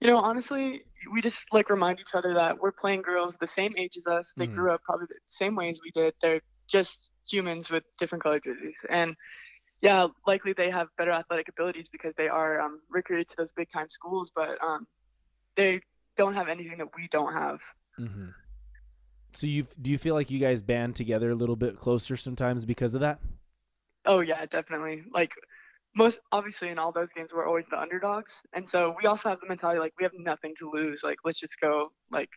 You 0.00 0.08
know, 0.08 0.16
honestly, 0.16 0.82
we 1.12 1.20
just 1.20 1.36
like 1.52 1.68
remind 1.68 2.00
each 2.00 2.14
other 2.14 2.32
that 2.34 2.58
we're 2.58 2.72
playing 2.72 3.02
girls 3.02 3.36
the 3.36 3.46
same 3.46 3.74
age 3.76 3.96
as 3.98 4.06
us. 4.06 4.32
They 4.36 4.46
Mhm. 4.46 4.54
grew 4.54 4.70
up 4.70 4.82
probably 4.82 5.06
the 5.08 5.18
same 5.26 5.54
way 5.56 5.68
as 5.68 5.80
we 5.84 5.90
did. 5.90 6.14
They're 6.22 6.40
just 6.66 7.10
humans 7.28 7.70
with 7.70 7.84
different 7.98 8.22
color 8.22 8.40
jerseys. 8.40 8.76
And 8.88 9.14
yeah, 9.82 10.06
likely 10.26 10.54
they 10.54 10.70
have 10.70 10.88
better 10.96 11.10
athletic 11.10 11.48
abilities 11.48 11.88
because 11.90 12.14
they 12.14 12.28
are 12.28 12.60
um, 12.60 12.80
recruited 12.88 13.28
to 13.30 13.36
those 13.38 13.52
big 13.52 13.68
time 13.68 13.90
schools, 13.90 14.30
but 14.34 14.62
um, 14.62 14.86
they 15.56 15.82
don't 16.16 16.34
have 16.34 16.48
anything 16.48 16.78
that 16.78 16.88
we 16.96 17.08
don't 17.08 17.32
have. 17.32 17.60
Mm-hmm. 17.98 18.28
So 19.32 19.46
you 19.46 19.66
do 19.80 19.90
you 19.90 19.98
feel 19.98 20.14
like 20.14 20.30
you 20.30 20.38
guys 20.38 20.62
band 20.62 20.96
together 20.96 21.30
a 21.30 21.34
little 21.34 21.56
bit 21.56 21.76
closer 21.76 22.16
sometimes 22.16 22.64
because 22.64 22.94
of 22.94 23.00
that? 23.00 23.20
Oh 24.06 24.20
yeah, 24.20 24.44
definitely. 24.46 25.04
Like 25.12 25.32
most 25.94 26.20
obviously 26.32 26.68
in 26.68 26.78
all 26.78 26.92
those 26.92 27.12
games 27.12 27.30
we're 27.32 27.46
always 27.46 27.66
the 27.68 27.80
underdogs. 27.80 28.42
And 28.52 28.68
so 28.68 28.94
we 29.00 29.06
also 29.06 29.28
have 29.28 29.40
the 29.40 29.48
mentality 29.48 29.80
like 29.80 29.92
we 29.98 30.04
have 30.04 30.12
nothing 30.18 30.54
to 30.58 30.70
lose. 30.70 31.00
Like 31.02 31.18
let's 31.24 31.40
just 31.40 31.58
go 31.60 31.92
like 32.10 32.30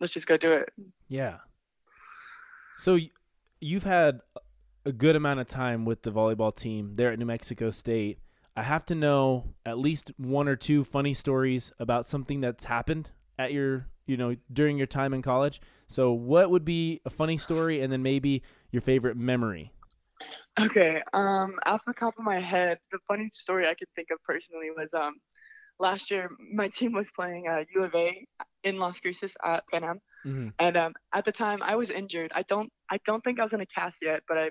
let's 0.00 0.12
just 0.12 0.26
go 0.26 0.36
do 0.36 0.52
it. 0.52 0.68
Yeah. 1.08 1.38
So 2.78 2.98
you've 3.60 3.84
had 3.84 4.20
a 4.84 4.92
good 4.92 5.16
amount 5.16 5.40
of 5.40 5.46
time 5.48 5.84
with 5.84 6.02
the 6.02 6.12
volleyball 6.12 6.54
team 6.54 6.94
there 6.94 7.10
at 7.10 7.18
New 7.18 7.26
Mexico 7.26 7.70
State. 7.70 8.20
I 8.56 8.62
have 8.62 8.86
to 8.86 8.94
know 8.94 9.54
at 9.66 9.78
least 9.78 10.12
one 10.16 10.48
or 10.48 10.56
two 10.56 10.84
funny 10.84 11.12
stories 11.12 11.72
about 11.78 12.06
something 12.06 12.40
that's 12.40 12.64
happened 12.64 13.10
at 13.38 13.52
your, 13.52 13.88
you 14.06 14.16
know, 14.16 14.34
during 14.52 14.76
your 14.78 14.86
time 14.86 15.12
in 15.12 15.22
college. 15.22 15.60
So 15.86 16.12
what 16.12 16.50
would 16.50 16.64
be 16.64 17.00
a 17.04 17.10
funny 17.10 17.38
story 17.38 17.80
and 17.80 17.92
then 17.92 18.02
maybe 18.02 18.42
your 18.70 18.82
favorite 18.82 19.16
memory? 19.16 19.72
Okay. 20.60 21.02
Um, 21.12 21.56
off 21.66 21.82
the 21.86 21.92
top 21.92 22.14
of 22.18 22.24
my 22.24 22.38
head, 22.38 22.78
the 22.90 22.98
funny 23.06 23.30
story 23.32 23.68
I 23.68 23.74
could 23.74 23.88
think 23.94 24.08
of 24.10 24.18
personally 24.22 24.70
was 24.74 24.94
um, 24.94 25.16
last 25.78 26.10
year 26.10 26.30
my 26.54 26.68
team 26.68 26.92
was 26.92 27.10
playing 27.10 27.48
uh, 27.48 27.64
U 27.74 27.84
of 27.84 27.94
A 27.94 28.26
in 28.64 28.78
Las 28.78 29.00
Cruces 29.00 29.36
at 29.44 29.64
Pan 29.68 29.84
Am, 29.84 30.00
Mhm. 30.24 30.52
and 30.58 30.76
um, 30.76 30.94
at 31.12 31.24
the 31.24 31.32
time 31.32 31.62
I 31.62 31.76
was 31.76 31.90
injured. 31.90 32.32
I 32.34 32.42
don't 32.42 32.72
I 32.90 32.98
don't 33.04 33.22
think 33.22 33.38
I 33.38 33.42
was 33.42 33.52
in 33.52 33.60
a 33.60 33.66
cast 33.66 33.98
yet, 34.02 34.22
but 34.26 34.38
I, 34.38 34.50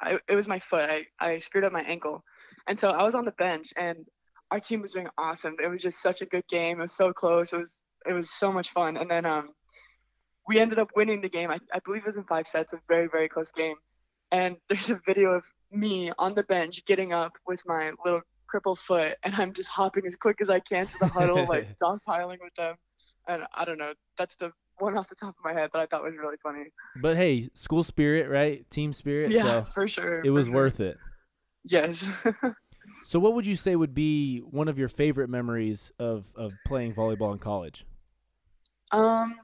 I 0.00 0.18
it 0.28 0.34
was 0.34 0.46
my 0.46 0.58
foot. 0.58 0.88
I 0.90 1.06
I 1.18 1.38
screwed 1.38 1.64
up 1.64 1.72
my 1.72 1.82
ankle, 1.82 2.22
and 2.66 2.78
so 2.78 2.90
I 2.90 3.02
was 3.02 3.14
on 3.14 3.24
the 3.24 3.32
bench, 3.32 3.72
and 3.76 4.06
our 4.50 4.60
team 4.60 4.82
was 4.82 4.92
doing 4.92 5.08
awesome. 5.16 5.56
It 5.62 5.68
was 5.68 5.82
just 5.82 6.02
such 6.02 6.22
a 6.22 6.26
good 6.26 6.46
game. 6.48 6.78
It 6.78 6.82
was 6.82 6.96
so 6.96 7.12
close. 7.12 7.52
It 7.52 7.58
was 7.58 7.82
it 8.08 8.12
was 8.12 8.30
so 8.30 8.52
much 8.52 8.70
fun, 8.70 8.96
and 8.96 9.10
then 9.10 9.24
um, 9.26 9.50
we 10.48 10.58
ended 10.58 10.78
up 10.78 10.90
winning 10.96 11.20
the 11.20 11.28
game. 11.28 11.50
I, 11.50 11.58
I 11.72 11.80
believe 11.84 12.02
it 12.02 12.06
was 12.06 12.16
in 12.16 12.24
five 12.24 12.46
sets. 12.46 12.72
A 12.72 12.80
very 12.88 13.08
very 13.08 13.28
close 13.28 13.50
game 13.52 13.76
and 14.30 14.56
there's 14.68 14.90
a 14.90 15.00
video 15.06 15.30
of 15.32 15.44
me 15.72 16.10
on 16.18 16.34
the 16.34 16.42
bench 16.44 16.84
getting 16.86 17.12
up 17.12 17.32
with 17.46 17.62
my 17.66 17.92
little 18.04 18.20
crippled 18.46 18.78
foot 18.78 19.14
and 19.24 19.34
i'm 19.34 19.52
just 19.52 19.68
hopping 19.68 20.06
as 20.06 20.16
quick 20.16 20.40
as 20.40 20.48
i 20.48 20.58
can 20.60 20.86
to 20.86 20.96
the 20.98 21.06
huddle 21.06 21.46
like 21.48 21.68
dogpiling 21.82 22.38
with 22.42 22.54
them 22.56 22.74
and 23.28 23.42
i 23.54 23.64
don't 23.64 23.76
know 23.78 23.92
that's 24.16 24.36
the 24.36 24.50
one 24.78 24.96
off 24.96 25.08
the 25.08 25.14
top 25.14 25.30
of 25.30 25.44
my 25.44 25.52
head 25.52 25.68
that 25.72 25.80
i 25.80 25.86
thought 25.86 26.02
was 26.02 26.14
really 26.18 26.36
funny 26.42 26.64
But 27.02 27.16
hey, 27.16 27.50
school 27.54 27.82
spirit, 27.82 28.28
right? 28.28 28.68
Team 28.70 28.92
spirit. 28.92 29.32
yeah 29.32 29.62
So 29.62 29.70
for 29.74 29.88
sure 29.88 30.20
it 30.24 30.30
for 30.30 30.32
was 30.32 30.46
sure. 30.46 30.54
worth 30.54 30.80
it. 30.80 30.98
yes 31.64 32.08
So 33.04 33.18
what 33.18 33.34
would 33.34 33.44
you 33.44 33.56
say 33.56 33.74
would 33.76 33.94
be 33.94 34.38
one 34.38 34.68
of 34.68 34.78
your 34.78 34.88
favorite 34.88 35.28
memories 35.28 35.92
of, 35.98 36.26
of 36.36 36.52
playing 36.64 36.94
volleyball 36.94 37.32
in 37.32 37.38
college? 37.38 37.84
Um 38.92 39.34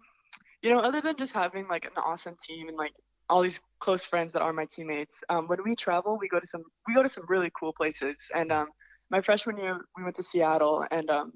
you 0.63 0.71
know 0.71 0.79
other 0.79 1.01
than 1.01 1.17
just 1.17 1.33
having 1.33 1.67
like 1.69 1.85
an 1.85 1.93
awesome 1.97 2.37
team 2.47 2.69
and 2.69 2.77
like 2.77 2.93
all 3.29 3.43
these 3.43 3.61
close 3.81 4.05
friends 4.05 4.33
that 4.33 4.43
are 4.43 4.53
my 4.53 4.67
teammates 4.67 5.23
um, 5.31 5.47
when 5.49 5.59
we 5.65 5.75
travel 5.75 6.19
we 6.21 6.29
go 6.29 6.41
to 6.41 6.47
some 6.47 6.63
we 6.87 6.95
go 6.95 7.03
to 7.03 7.09
some 7.09 7.25
really 7.29 7.51
cool 7.59 7.73
places. 7.73 8.17
And 8.35 8.53
um, 8.53 8.69
my 9.11 9.21
freshman 9.21 9.57
year 9.59 9.81
we 9.97 10.03
went 10.03 10.17
to 10.17 10.23
seattle 10.23 10.85
and 10.91 11.09
um, 11.11 11.33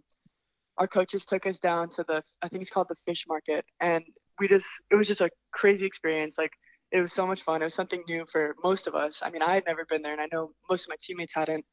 our 0.78 0.86
coaches 0.86 1.24
took 1.24 1.46
us 1.46 1.58
down 1.58 1.88
to 1.90 2.04
the 2.08 2.22
i 2.42 2.48
think 2.48 2.62
it's 2.62 2.70
called 2.70 2.88
the 2.88 2.96
fish 3.06 3.24
market. 3.28 3.64
And 3.80 4.04
we 4.40 4.48
just 4.48 4.66
it 4.90 4.96
was 4.96 5.06
just 5.08 5.20
a 5.20 5.30
crazy 5.52 5.86
experience. 5.86 6.36
Like 6.38 6.52
it 6.92 7.00
was 7.00 7.12
so 7.12 7.26
much 7.26 7.42
fun. 7.42 7.62
It 7.62 7.66
was 7.66 7.74
something 7.74 8.02
new 8.08 8.24
for 8.30 8.54
most 8.64 8.86
of 8.86 8.94
us. 8.94 9.22
I 9.24 9.30
mean 9.30 9.42
i 9.42 9.54
had 9.54 9.64
never 9.66 9.84
been 9.86 10.02
there 10.02 10.12
and 10.12 10.20
i 10.20 10.28
know 10.32 10.52
most 10.70 10.84
of 10.86 10.90
my 10.90 10.96
teammates 11.00 11.34
hadn't. 11.34 11.64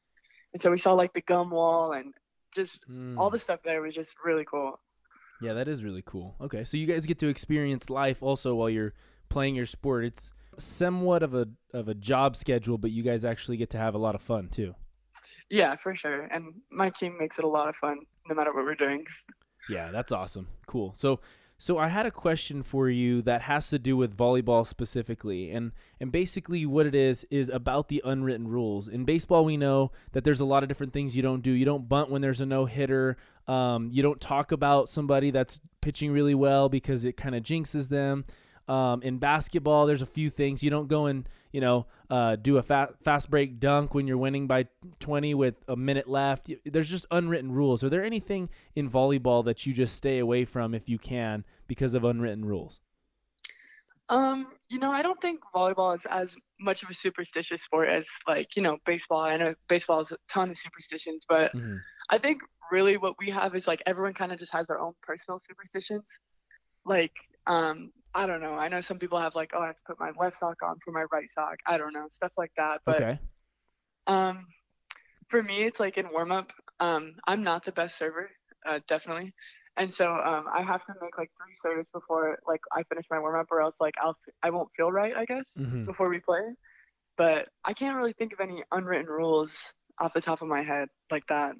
And 0.52 0.60
so 0.60 0.70
we 0.70 0.78
saw 0.78 0.92
like 0.94 1.12
the 1.12 1.22
gum 1.22 1.50
wall 1.50 1.92
and 1.92 2.12
just 2.54 2.86
all 3.16 3.30
Mm. 3.30 3.32
the 3.32 3.38
stuff 3.38 3.60
there 3.64 3.82
was 3.82 3.94
just 3.94 4.16
really 4.24 4.44
cool 4.44 4.78
Yeah, 5.40 5.52
that 5.54 5.68
is 5.68 5.84
really 5.84 6.02
cool. 6.04 6.34
Okay, 6.40 6.64
so 6.64 6.76
you 6.76 6.86
guys 6.86 7.06
get 7.06 7.18
to 7.18 7.28
experience 7.28 7.90
life 7.90 8.22
also 8.22 8.54
while 8.54 8.70
you're 8.70 8.94
playing 9.28 9.54
your 9.54 9.66
sport. 9.66 10.04
It's 10.04 10.30
somewhat 10.58 11.22
of 11.22 11.34
a 11.34 11.48
of 11.72 11.88
a 11.88 11.94
job 11.94 12.36
schedule, 12.36 12.78
but 12.78 12.90
you 12.90 13.02
guys 13.02 13.24
actually 13.24 13.56
get 13.56 13.70
to 13.70 13.78
have 13.78 13.94
a 13.94 13.98
lot 13.98 14.14
of 14.14 14.22
fun 14.22 14.48
too. 14.48 14.74
Yeah, 15.50 15.76
for 15.76 15.94
sure. 15.94 16.22
And 16.24 16.54
my 16.70 16.90
team 16.90 17.16
makes 17.18 17.38
it 17.38 17.44
a 17.44 17.48
lot 17.48 17.68
of 17.68 17.76
fun 17.76 17.98
no 18.28 18.34
matter 18.34 18.52
what 18.52 18.64
we're 18.64 18.74
doing. 18.74 19.06
Yeah, 19.68 19.90
that's 19.90 20.12
awesome. 20.12 20.48
Cool. 20.66 20.94
So 20.96 21.20
so 21.58 21.78
I 21.78 21.88
had 21.88 22.04
a 22.04 22.10
question 22.10 22.62
for 22.62 22.90
you 22.90 23.22
that 23.22 23.42
has 23.42 23.70
to 23.70 23.78
do 23.78 23.96
with 23.96 24.16
volleyball 24.16 24.66
specifically. 24.66 25.50
And 25.50 25.72
and 25.98 26.12
basically 26.12 26.66
what 26.66 26.86
it 26.86 26.94
is 26.94 27.24
is 27.30 27.48
about 27.48 27.88
the 27.88 28.02
unwritten 28.04 28.48
rules. 28.48 28.88
In 28.88 29.04
baseball 29.04 29.44
we 29.44 29.56
know 29.56 29.90
that 30.12 30.24
there's 30.24 30.40
a 30.40 30.44
lot 30.44 30.62
of 30.62 30.68
different 30.68 30.92
things 30.92 31.16
you 31.16 31.22
don't 31.22 31.42
do. 31.42 31.50
You 31.50 31.64
don't 31.64 31.88
bunt 31.88 32.10
when 32.10 32.20
there's 32.20 32.40
a 32.40 32.46
no-hitter. 32.46 33.16
Um, 33.48 33.90
you 33.92 34.02
don't 34.02 34.20
talk 34.20 34.52
about 34.52 34.88
somebody 34.90 35.30
that's 35.30 35.60
pitching 35.80 36.12
really 36.12 36.34
well 36.34 36.68
because 36.68 37.04
it 37.04 37.16
kind 37.16 37.34
of 37.34 37.42
jinxes 37.42 37.88
them. 37.88 38.26
Um, 38.68 39.02
in 39.02 39.18
basketball, 39.18 39.86
there's 39.86 40.02
a 40.02 40.06
few 40.06 40.28
things 40.28 40.62
you 40.62 40.70
don't 40.70 40.88
go 40.88 41.06
and 41.06 41.28
you 41.56 41.62
know 41.62 41.86
uh, 42.10 42.36
do 42.36 42.58
a 42.58 42.62
fa- 42.62 42.92
fast 43.02 43.30
break 43.30 43.58
dunk 43.58 43.94
when 43.94 44.06
you're 44.06 44.18
winning 44.18 44.46
by 44.46 44.66
20 45.00 45.32
with 45.32 45.54
a 45.66 45.74
minute 45.74 46.06
left. 46.06 46.50
There's 46.66 46.90
just 46.90 47.06
unwritten 47.10 47.50
rules. 47.50 47.82
Are 47.82 47.88
there 47.88 48.04
anything 48.04 48.50
in 48.74 48.90
volleyball 48.90 49.42
that 49.46 49.64
you 49.64 49.72
just 49.72 49.96
stay 49.96 50.18
away 50.18 50.44
from 50.44 50.74
if 50.74 50.86
you 50.86 50.98
can 50.98 51.46
because 51.66 51.94
of 51.94 52.04
unwritten 52.04 52.44
rules? 52.44 52.80
Um, 54.10 54.52
you 54.68 54.78
know, 54.78 54.92
I 54.92 55.00
don't 55.00 55.18
think 55.22 55.40
volleyball 55.54 55.96
is 55.96 56.04
as 56.04 56.36
much 56.60 56.82
of 56.82 56.90
a 56.90 56.94
superstitious 56.94 57.58
sport 57.64 57.88
as 57.88 58.04
like, 58.28 58.54
you 58.54 58.62
know, 58.62 58.76
baseball. 58.84 59.22
I 59.22 59.38
know 59.38 59.54
baseball 59.66 59.98
has 60.00 60.12
a 60.12 60.18
ton 60.28 60.50
of 60.50 60.58
superstitions, 60.58 61.24
but 61.26 61.54
Mhm. 61.54 61.80
I 62.10 62.18
think 62.18 62.42
really 62.70 62.98
what 62.98 63.14
we 63.18 63.30
have 63.30 63.54
is 63.54 63.66
like 63.66 63.82
everyone 63.86 64.12
kind 64.12 64.30
of 64.30 64.38
just 64.38 64.52
has 64.52 64.66
their 64.66 64.78
own 64.78 64.92
personal 65.02 65.40
superstitions. 65.48 66.04
Like, 66.84 67.14
um, 67.46 67.92
I 68.14 68.26
don't 68.26 68.40
know. 68.40 68.54
I 68.54 68.68
know 68.68 68.80
some 68.80 68.98
people 68.98 69.18
have 69.20 69.34
like, 69.34 69.50
oh, 69.54 69.60
I 69.60 69.66
have 69.68 69.76
to 69.76 69.82
put 69.86 70.00
my 70.00 70.10
left 70.18 70.38
sock 70.40 70.56
on 70.62 70.76
for 70.84 70.92
my 70.92 71.04
right 71.12 71.28
sock. 71.34 71.56
I 71.66 71.76
don't 71.78 71.92
know, 71.92 72.08
stuff 72.16 72.32
like 72.36 72.52
that. 72.56 72.80
But 72.86 73.02
Okay. 73.02 73.18
Um, 74.06 74.46
for 75.28 75.42
me, 75.42 75.62
it's 75.62 75.80
like 75.80 75.98
in 75.98 76.10
warm 76.12 76.32
up. 76.32 76.52
Um, 76.80 77.14
I'm 77.26 77.42
not 77.42 77.64
the 77.64 77.72
best 77.72 77.98
server, 77.98 78.30
uh, 78.68 78.80
definitely, 78.86 79.34
and 79.76 79.92
so 79.92 80.12
um, 80.14 80.44
I 80.54 80.62
have 80.62 80.84
to 80.86 80.94
make 81.02 81.18
like 81.18 81.30
three 81.36 81.56
serves 81.62 81.88
before 81.92 82.38
like 82.46 82.60
I 82.72 82.82
finish 82.84 83.06
my 83.10 83.18
warm 83.18 83.38
up, 83.40 83.46
or 83.50 83.60
else 83.60 83.74
like 83.80 83.94
I'll 84.02 84.16
I 84.42 84.50
won't 84.50 84.68
feel 84.76 84.92
right, 84.92 85.16
I 85.16 85.24
guess, 85.24 85.44
Mhm. 85.58 85.86
before 85.86 86.08
we 86.08 86.20
play. 86.20 86.42
But 87.16 87.48
I 87.64 87.72
can't 87.72 87.96
really 87.96 88.12
think 88.12 88.32
of 88.32 88.40
any 88.40 88.62
unwritten 88.72 89.06
rules 89.06 89.74
off 89.98 90.12
the 90.12 90.20
top 90.20 90.42
of 90.42 90.48
my 90.48 90.62
head 90.62 90.88
like 91.10 91.26
that. 91.28 91.56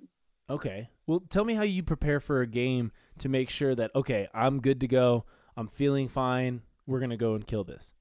Okay. 0.48 0.90
Well, 1.06 1.20
tell 1.28 1.44
me 1.44 1.54
how 1.54 1.62
you 1.62 1.82
prepare 1.82 2.20
for 2.20 2.40
a 2.40 2.46
game 2.46 2.92
to 3.18 3.28
make 3.28 3.50
sure 3.50 3.74
that 3.74 3.90
okay, 3.94 4.28
I'm 4.34 4.60
good 4.60 4.80
to 4.80 4.88
go. 4.88 5.24
I'm 5.56 5.68
feeling 5.68 6.08
fine. 6.08 6.62
We're 6.86 7.00
gonna 7.00 7.16
go 7.16 7.34
and 7.34 7.46
kill 7.46 7.64
this. 7.64 7.94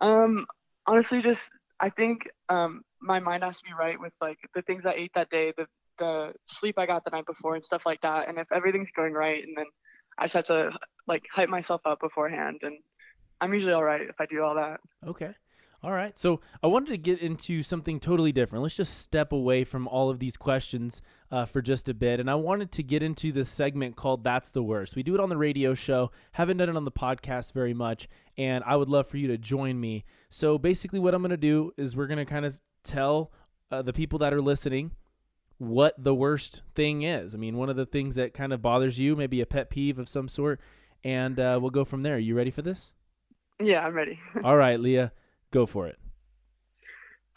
Um, 0.00 0.46
honestly, 0.86 1.22
just 1.22 1.50
I 1.80 1.88
think 1.90 2.28
um 2.48 2.82
my 3.00 3.18
mind 3.18 3.42
has 3.42 3.58
to 3.60 3.64
be 3.64 3.74
right 3.78 3.98
with 3.98 4.14
like 4.20 4.38
the 4.54 4.62
things 4.62 4.86
I 4.86 4.92
ate 4.92 5.12
that 5.14 5.30
day, 5.30 5.52
the 5.56 5.66
the 5.98 6.32
sleep 6.46 6.78
I 6.78 6.86
got 6.86 7.04
the 7.04 7.10
night 7.10 7.26
before, 7.26 7.54
and 7.54 7.64
stuff 7.64 7.86
like 7.86 8.00
that. 8.02 8.28
And 8.28 8.38
if 8.38 8.50
everything's 8.52 8.92
going 8.92 9.12
right, 9.12 9.42
and 9.42 9.56
then 9.56 9.66
I 10.18 10.24
just 10.24 10.34
have 10.34 10.44
to 10.46 10.72
like 11.06 11.24
hype 11.32 11.48
myself 11.48 11.80
up 11.84 12.00
beforehand, 12.00 12.60
and 12.62 12.78
I'm 13.40 13.52
usually 13.52 13.72
all 13.72 13.84
right 13.84 14.02
if 14.02 14.20
I 14.20 14.26
do 14.26 14.42
all 14.42 14.54
that. 14.54 14.80
Okay. 15.06 15.34
All 15.84 15.92
right. 15.92 16.16
So 16.16 16.40
I 16.62 16.68
wanted 16.68 16.90
to 16.90 16.98
get 16.98 17.18
into 17.18 17.64
something 17.64 17.98
totally 17.98 18.30
different. 18.30 18.62
Let's 18.62 18.76
just 18.76 18.98
step 18.98 19.32
away 19.32 19.64
from 19.64 19.88
all 19.88 20.10
of 20.10 20.20
these 20.20 20.36
questions 20.36 21.02
uh, 21.32 21.44
for 21.44 21.60
just 21.60 21.88
a 21.88 21.94
bit. 21.94 22.20
And 22.20 22.30
I 22.30 22.36
wanted 22.36 22.70
to 22.72 22.84
get 22.84 23.02
into 23.02 23.32
this 23.32 23.48
segment 23.48 23.96
called 23.96 24.22
That's 24.22 24.52
the 24.52 24.62
Worst. 24.62 24.94
We 24.94 25.02
do 25.02 25.14
it 25.14 25.20
on 25.20 25.28
the 25.28 25.36
radio 25.36 25.74
show, 25.74 26.12
haven't 26.32 26.58
done 26.58 26.68
it 26.68 26.76
on 26.76 26.84
the 26.84 26.92
podcast 26.92 27.52
very 27.52 27.74
much. 27.74 28.08
And 28.38 28.62
I 28.64 28.76
would 28.76 28.88
love 28.88 29.08
for 29.08 29.16
you 29.16 29.26
to 29.28 29.38
join 29.38 29.80
me. 29.80 30.04
So 30.30 30.56
basically, 30.56 31.00
what 31.00 31.14
I'm 31.14 31.22
going 31.22 31.30
to 31.30 31.36
do 31.36 31.72
is 31.76 31.96
we're 31.96 32.06
going 32.06 32.18
to 32.18 32.24
kind 32.24 32.46
of 32.46 32.60
tell 32.84 33.32
uh, 33.72 33.82
the 33.82 33.92
people 33.92 34.20
that 34.20 34.32
are 34.32 34.40
listening 34.40 34.92
what 35.58 35.94
the 36.02 36.14
worst 36.14 36.62
thing 36.74 37.02
is. 37.02 37.34
I 37.34 37.38
mean, 37.38 37.56
one 37.56 37.68
of 37.68 37.76
the 37.76 37.86
things 37.86 38.14
that 38.16 38.34
kind 38.34 38.52
of 38.52 38.62
bothers 38.62 38.98
you, 38.98 39.16
maybe 39.16 39.40
a 39.40 39.46
pet 39.46 39.68
peeve 39.68 39.98
of 39.98 40.08
some 40.08 40.28
sort. 40.28 40.60
And 41.02 41.40
uh, 41.40 41.58
we'll 41.60 41.70
go 41.70 41.84
from 41.84 42.02
there. 42.02 42.18
You 42.18 42.36
ready 42.36 42.50
for 42.52 42.62
this? 42.62 42.92
Yeah, 43.60 43.84
I'm 43.84 43.94
ready. 43.94 44.18
All 44.44 44.56
right, 44.56 44.78
Leah, 44.78 45.12
go 45.52 45.66
for 45.66 45.86
it. 45.86 45.98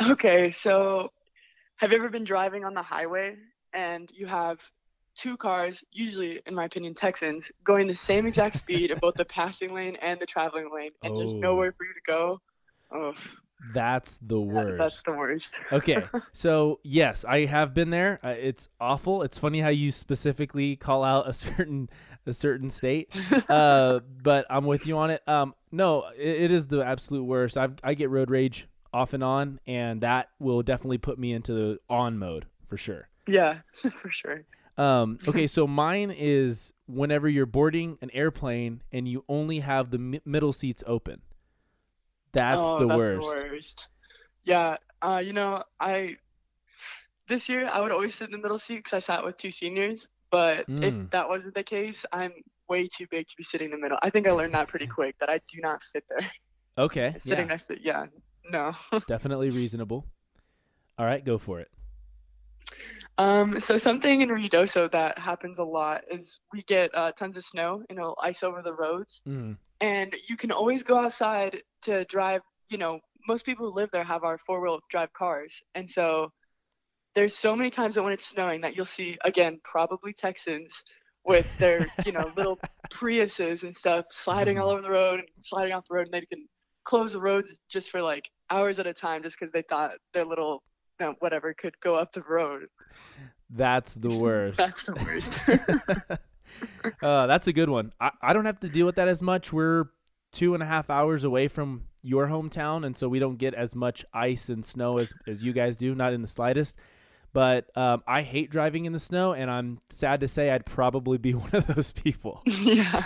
okay, 0.09 0.49
so 0.49 1.11
have 1.77 1.91
you 1.91 1.97
ever 1.99 2.09
been 2.09 2.23
driving 2.23 2.65
on 2.65 2.73
the 2.73 2.81
highway 2.81 3.35
and 3.73 4.09
you 4.13 4.25
have 4.25 4.59
two 5.15 5.37
cars, 5.37 5.83
usually 5.91 6.41
in 6.45 6.55
my 6.55 6.65
opinion 6.65 6.93
Texans, 6.93 7.51
going 7.63 7.87
the 7.87 7.95
same 7.95 8.25
exact 8.25 8.55
speed 8.63 8.91
in 8.91 8.97
both 8.97 9.15
the 9.15 9.25
passing 9.25 9.73
lane 9.73 9.95
and 10.01 10.19
the 10.19 10.25
traveling 10.25 10.69
lane, 10.73 10.91
and 11.03 11.13
there's 11.17 11.35
Oh. 11.35 11.39
nowhere 11.41 11.73
for 11.77 11.85
you 11.85 11.93
to 11.93 12.01
go? 12.05 12.39
Oh, 12.91 13.13
That's 13.75 14.17
the 14.21 14.39
worst. 14.39 14.77
that's 14.77 15.01
the 15.03 15.11
worst. 15.11 15.53
okay, 15.71 16.05
so 16.31 16.79
yes, 16.83 17.23
I 17.25 17.45
have 17.45 17.73
been 17.73 17.91
there. 17.91 18.19
Uh, 18.23 18.29
it's 18.29 18.69
awful. 18.79 19.21
It's 19.21 19.37
funny 19.37 19.59
how 19.59 19.69
you 19.69 19.91
specifically 19.91 20.75
call 20.75 21.03
out 21.03 21.27
a 21.27 21.33
certain 21.45 21.89
a 22.25 22.33
certain 22.33 22.71
state, 22.71 23.15
uh, 23.49 23.99
but 24.23 24.47
I'm 24.49 24.65
with 24.65 24.87
you 24.87 24.97
on 24.97 25.11
it. 25.11 25.21
Um, 25.27 25.53
no, 25.71 26.05
it, 26.17 26.43
it 26.43 26.51
is 26.51 26.67
the 26.67 26.83
absolute 26.83 27.23
worst. 27.23 27.57
I 27.57 27.69
I 27.83 27.93
get 27.93 28.09
road 28.09 28.31
rage 28.31 28.67
off 28.93 29.13
and 29.13 29.23
on, 29.23 29.59
and 29.67 30.01
that 30.01 30.29
will 30.39 30.63
definitely 30.63 30.97
put 30.97 31.19
me 31.19 31.33
into 31.33 31.53
the 31.53 31.79
on 31.89 32.17
mode 32.17 32.45
for 32.67 32.77
sure. 32.77 33.09
Yeah, 33.27 33.59
for 33.73 34.09
sure. 34.09 34.45
Um, 34.77 35.19
okay, 35.27 35.47
so 35.47 35.67
mine 35.67 36.13
is 36.15 36.73
whenever 36.87 37.29
you're 37.29 37.45
boarding 37.45 37.97
an 38.01 38.09
airplane 38.11 38.81
and 38.91 39.07
you 39.07 39.23
only 39.29 39.59
have 39.59 39.89
the 39.91 39.97
mi- 39.97 40.21
middle 40.25 40.51
seats 40.53 40.83
open. 40.85 41.21
That's 42.35 42.59
oh, 42.61 42.79
the 42.79 42.85
that's 42.87 42.97
worst. 42.97 43.13
the 43.15 43.49
worst. 43.49 43.89
Yeah, 44.43 44.77
uh, 45.01 45.21
you 45.23 45.33
know, 45.33 45.63
I 45.79 46.17
this 47.27 47.49
year 47.49 47.67
I 47.71 47.81
would 47.81 47.91
always 47.91 48.13
sit 48.13 48.25
in 48.25 48.31
the 48.31 48.37
middle 48.37 48.59
seat 48.59 48.77
because 48.77 48.93
I 48.93 48.99
sat 48.99 49.23
with 49.25 49.37
two 49.37 49.49
seniors. 49.51 50.09
But 50.31 50.67
Mm. 50.67 50.83
if 50.83 51.09
that 51.11 51.29
wasn't 51.29 51.55
the 51.55 51.63
case, 51.63 52.05
I'm 52.11 52.33
way 52.67 52.87
too 52.87 53.07
big 53.09 53.27
to 53.27 53.35
be 53.37 53.43
sitting 53.43 53.65
in 53.67 53.71
the 53.71 53.77
middle. 53.77 53.97
I 54.01 54.09
think 54.09 54.27
I 54.27 54.31
learned 54.31 54.53
that 54.53 54.67
pretty 54.67 54.87
quick 54.99 55.17
that 55.19 55.29
I 55.29 55.39
do 55.47 55.61
not 55.61 55.81
fit 55.81 56.03
there. 56.09 56.29
Okay, 56.77 57.15
Sitting 57.17 57.45
yeah, 57.45 57.49
next 57.49 57.67
to 57.67 57.81
yeah, 57.81 58.05
no. 58.51 58.73
definitely 59.07 59.49
reasonable. 59.49 60.05
All 60.99 61.05
right, 61.05 61.23
go 61.23 61.37
for 61.37 61.61
it. 61.61 61.69
Um, 63.17 63.59
so 63.61 63.77
something 63.77 64.21
in 64.21 64.29
Ruidoso 64.29 64.91
that 64.91 65.17
happens 65.17 65.59
a 65.59 65.63
lot 65.63 66.03
is 66.11 66.41
we 66.51 66.63
get 66.63 66.91
uh, 66.93 67.13
tons 67.13 67.37
of 67.37 67.45
snow 67.45 67.81
and 67.89 67.97
it'll 67.97 68.17
ice 68.21 68.43
over 68.43 68.61
the 68.61 68.73
roads. 68.73 69.21
Mm. 69.27 69.55
and 69.79 70.15
you 70.27 70.35
can 70.37 70.51
always 70.51 70.83
go 70.83 70.97
outside 70.97 71.61
to 71.85 72.05
drive 72.05 72.41
you 72.69 72.77
know 72.77 72.99
most 73.27 73.45
people 73.45 73.65
who 73.65 73.75
live 73.75 73.89
there 73.91 74.03
have 74.03 74.23
our 74.23 74.37
four 74.37 74.61
wheel 74.61 74.79
drive 74.89 75.11
cars, 75.13 75.63
and 75.73 75.89
so 75.89 76.31
there's 77.15 77.35
so 77.35 77.55
many 77.55 77.69
times 77.69 77.95
that 77.95 78.03
when 78.03 78.13
it's 78.13 78.25
snowing 78.25 78.61
that 78.61 78.75
you'll 78.75 78.85
see 78.85 79.17
again 79.23 79.59
probably 79.63 80.13
Texans 80.13 80.83
with 81.25 81.57
their 81.57 81.87
you 82.05 82.11
know 82.11 82.31
little 82.35 82.59
Priuses 82.91 83.63
and 83.63 83.75
stuff 83.75 84.05
sliding 84.09 84.59
all 84.59 84.69
over 84.69 84.81
the 84.81 84.91
road 84.91 85.19
and 85.19 85.29
sliding 85.39 85.73
off 85.73 85.87
the 85.87 85.95
road, 85.95 86.07
and 86.07 86.13
they 86.13 86.25
can 86.25 86.47
close 86.83 87.13
the 87.13 87.21
roads 87.21 87.59
just 87.67 87.89
for 87.89 88.01
like 88.01 88.29
hours 88.49 88.79
at 88.79 88.87
a 88.87 88.93
time 88.93 89.23
just 89.23 89.39
because 89.39 89.51
they 89.51 89.63
thought 89.63 89.91
their 90.13 90.25
little 90.25 90.63
you 90.99 91.07
know, 91.07 91.15
whatever 91.19 91.53
could 91.53 91.79
go 91.81 91.95
up 91.95 92.13
the 92.13 92.21
road. 92.21 92.67
That's 93.49 93.95
the 93.95 94.09
worst. 94.17 94.57
That's 94.57 94.83
the 94.83 94.93
worst. 94.93 96.19
uh, 97.01 97.27
that's 97.27 97.47
a 97.47 97.53
good 97.53 97.69
one. 97.69 97.91
I, 97.99 98.11
I 98.21 98.33
don't 98.33 98.45
have 98.45 98.59
to 98.61 98.69
deal 98.69 98.85
with 98.85 98.95
that 98.95 99.07
as 99.07 99.21
much. 99.21 99.51
We're 99.51 99.85
two 100.35 100.53
and 100.53 100.61
a 100.61 100.65
half 100.65 100.89
hours 100.89 101.23
away 101.23 101.47
from 101.47 101.83
your 102.01 102.27
hometown, 102.27 102.85
and 102.85 102.95
so 102.95 103.07
we 103.07 103.19
don't 103.19 103.37
get 103.37 103.53
as 103.53 103.73
much 103.73 104.05
ice 104.13 104.49
and 104.49 104.63
snow 104.65 104.97
as, 104.97 105.13
as 105.27 105.43
you 105.43 105.53
guys 105.53 105.77
do, 105.77 105.95
not 105.95 106.13
in 106.13 106.21
the 106.21 106.27
slightest. 106.27 106.75
But 107.33 107.75
um, 107.75 108.03
I 108.05 108.21
hate 108.21 108.51
driving 108.51 108.85
in 108.85 108.93
the 108.93 108.99
snow, 108.99 109.33
and 109.33 109.49
I'm 109.49 109.79
sad 109.89 110.19
to 110.19 110.27
say 110.27 110.51
I'd 110.51 110.65
probably 110.65 111.17
be 111.17 111.33
one 111.33 111.49
of 111.53 111.67
those 111.67 111.91
people. 111.91 112.43
yeah. 112.45 113.03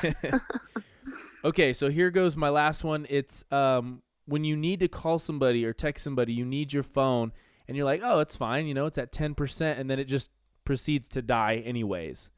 okay, 1.46 1.72
so 1.72 1.90
here 1.90 2.10
goes 2.10 2.36
my 2.36 2.50
last 2.50 2.84
one. 2.84 3.06
It's 3.10 3.46
um, 3.52 4.02
when 4.26 4.44
you 4.44 4.58
need 4.58 4.80
to 4.80 4.88
call 4.88 5.20
somebody 5.20 5.64
or 5.66 5.72
text 5.72 6.04
somebody, 6.04 6.34
you 6.34 6.46
need 6.46 6.74
your 6.74 6.84
phone, 6.84 7.32
and 7.68 7.78
you're 7.78 7.86
like, 7.86 8.02
oh, 8.04 8.20
it's 8.20 8.36
fine, 8.36 8.66
you 8.66 8.74
know, 8.74 8.88
it's 8.88 8.98
at 8.98 9.12
10%, 9.12 9.80
and 9.80 9.90
then 9.90 10.00
it 10.00 10.06
just 10.06 10.32
proceeds 10.66 11.08
to 11.10 11.22
die 11.22 11.62
anyways. 11.64 12.32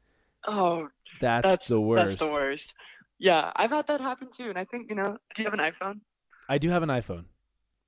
Oh, 0.46 0.88
That's, 1.20 1.46
that's 1.46 1.68
the 1.68 1.80
worst. 1.80 2.18
That's 2.18 2.20
the 2.20 2.32
worst. 2.32 2.74
Yeah, 3.22 3.52
I've 3.54 3.70
had 3.70 3.86
that 3.86 4.00
happen 4.00 4.28
too, 4.36 4.48
and 4.48 4.58
I 4.58 4.64
think 4.64 4.90
you 4.90 4.96
know. 4.96 5.16
Do 5.36 5.42
you 5.42 5.48
have 5.48 5.54
an 5.58 5.60
iPhone? 5.60 6.00
I 6.48 6.58
do 6.58 6.68
have 6.70 6.82
an 6.82 6.88
iPhone. 6.88 7.24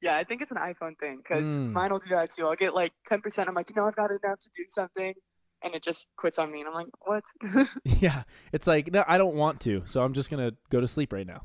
Yeah, 0.01 0.17
I 0.17 0.23
think 0.23 0.43
it's 0.43 0.53
an 0.53 0.59
iPhone 0.59 0.97
thing 1.01 1.17
because 1.19 1.59
Mm. 1.59 1.73
mine 1.73 1.91
will 1.91 1.99
do 1.99 2.11
that 2.11 2.31
too. 2.33 2.47
I'll 2.47 2.55
get 2.55 2.73
like 2.75 2.93
10%. 3.11 3.49
I'm 3.49 3.55
like, 3.55 3.69
you 3.71 3.75
know, 3.77 3.87
I've 3.87 3.97
got 3.97 4.11
enough 4.11 4.39
to 4.39 4.51
do 4.57 4.63
something, 4.69 5.13
and 5.65 5.75
it 5.75 5.83
just 5.83 6.07
quits 6.17 6.39
on 6.39 6.53
me, 6.53 6.61
and 6.61 6.69
I'm 6.69 6.75
like, 6.75 6.87
what? 7.01 7.25
yeah, 7.85 8.23
it's 8.53 8.67
like 8.69 8.93
no, 8.93 9.03
I 9.09 9.19
don't 9.19 9.35
want 9.35 9.61
to, 9.63 9.83
so 9.87 10.03
I'm 10.05 10.13
just 10.15 10.31
gonna 10.31 10.53
go 10.71 10.81
to 10.81 10.87
sleep 10.87 11.13
right 11.13 11.27
now. 11.27 11.43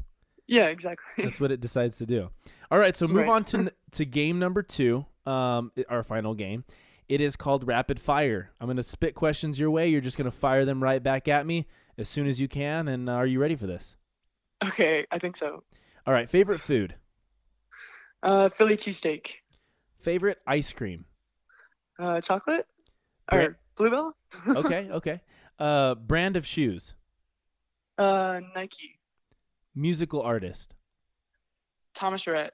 yeah, 0.47 0.67
exactly. 0.67 1.23
That's 1.25 1.39
what 1.39 1.51
it 1.51 1.59
decides 1.59 1.97
to 1.97 2.05
do. 2.05 2.29
All 2.69 2.77
right, 2.79 2.95
so 2.95 3.07
move 3.07 3.17
Right. 3.17 3.29
on 3.29 3.43
to 3.45 3.73
to 3.93 4.05
game 4.05 4.37
number 4.37 4.61
two, 4.61 5.05
um, 5.25 5.71
our 5.89 6.03
final 6.03 6.35
game. 6.35 6.63
It 7.07 7.21
is 7.21 7.35
called 7.35 7.65
Rapid 7.65 7.99
Fire. 7.99 8.51
I'm 8.61 8.67
gonna 8.67 8.83
spit 8.83 9.15
questions 9.15 9.59
your 9.59 9.71
way. 9.71 9.89
You're 9.89 9.99
just 10.01 10.15
gonna 10.17 10.29
fire 10.29 10.63
them 10.63 10.83
right 10.83 11.01
back 11.01 11.27
at 11.27 11.47
me 11.47 11.65
as 11.99 12.09
soon 12.09 12.27
as 12.27 12.39
you 12.39 12.47
can. 12.47 12.87
And 12.87 13.09
uh, 13.09 13.13
are 13.13 13.25
you 13.27 13.39
ready 13.39 13.55
for 13.55 13.67
this? 13.67 13.95
okay, 14.63 15.05
I 15.11 15.19
think 15.19 15.37
so. 15.37 15.63
All 16.07 16.13
right, 16.13 16.29
favorite 16.29 16.59
food, 16.59 16.95
Uh, 18.23 18.49
Philly 18.49 18.75
cheesesteak. 18.75 19.35
favorite 19.99 20.39
ice 20.47 20.71
cream. 20.73 21.05
Uh, 21.99 22.21
chocolate 22.21 22.65
Bra- 23.29 23.43
or 23.43 23.57
bluebell? 23.77 24.13
Okay, 24.55 24.89
okay. 24.91 25.21
Uh, 25.59 25.95
brand 25.95 26.35
of 26.37 26.45
shoes, 26.47 26.93
uh, 27.97 28.39
Nike. 28.55 28.97
musical 29.75 30.21
artist, 30.21 30.75
Thomas 31.93 32.25
Rhett. 32.27 32.53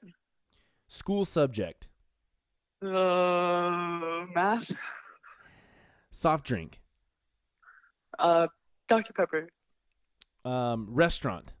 school 0.88 1.24
subject, 1.24 1.86
Uh, 2.82 4.26
math. 4.34 4.70
soft 6.10 6.44
drink, 6.44 6.80
Uh, 8.18 8.48
Dr 8.88 9.12
Pepper. 9.12 9.48
um, 10.44 10.86
restaurant. 10.90 11.52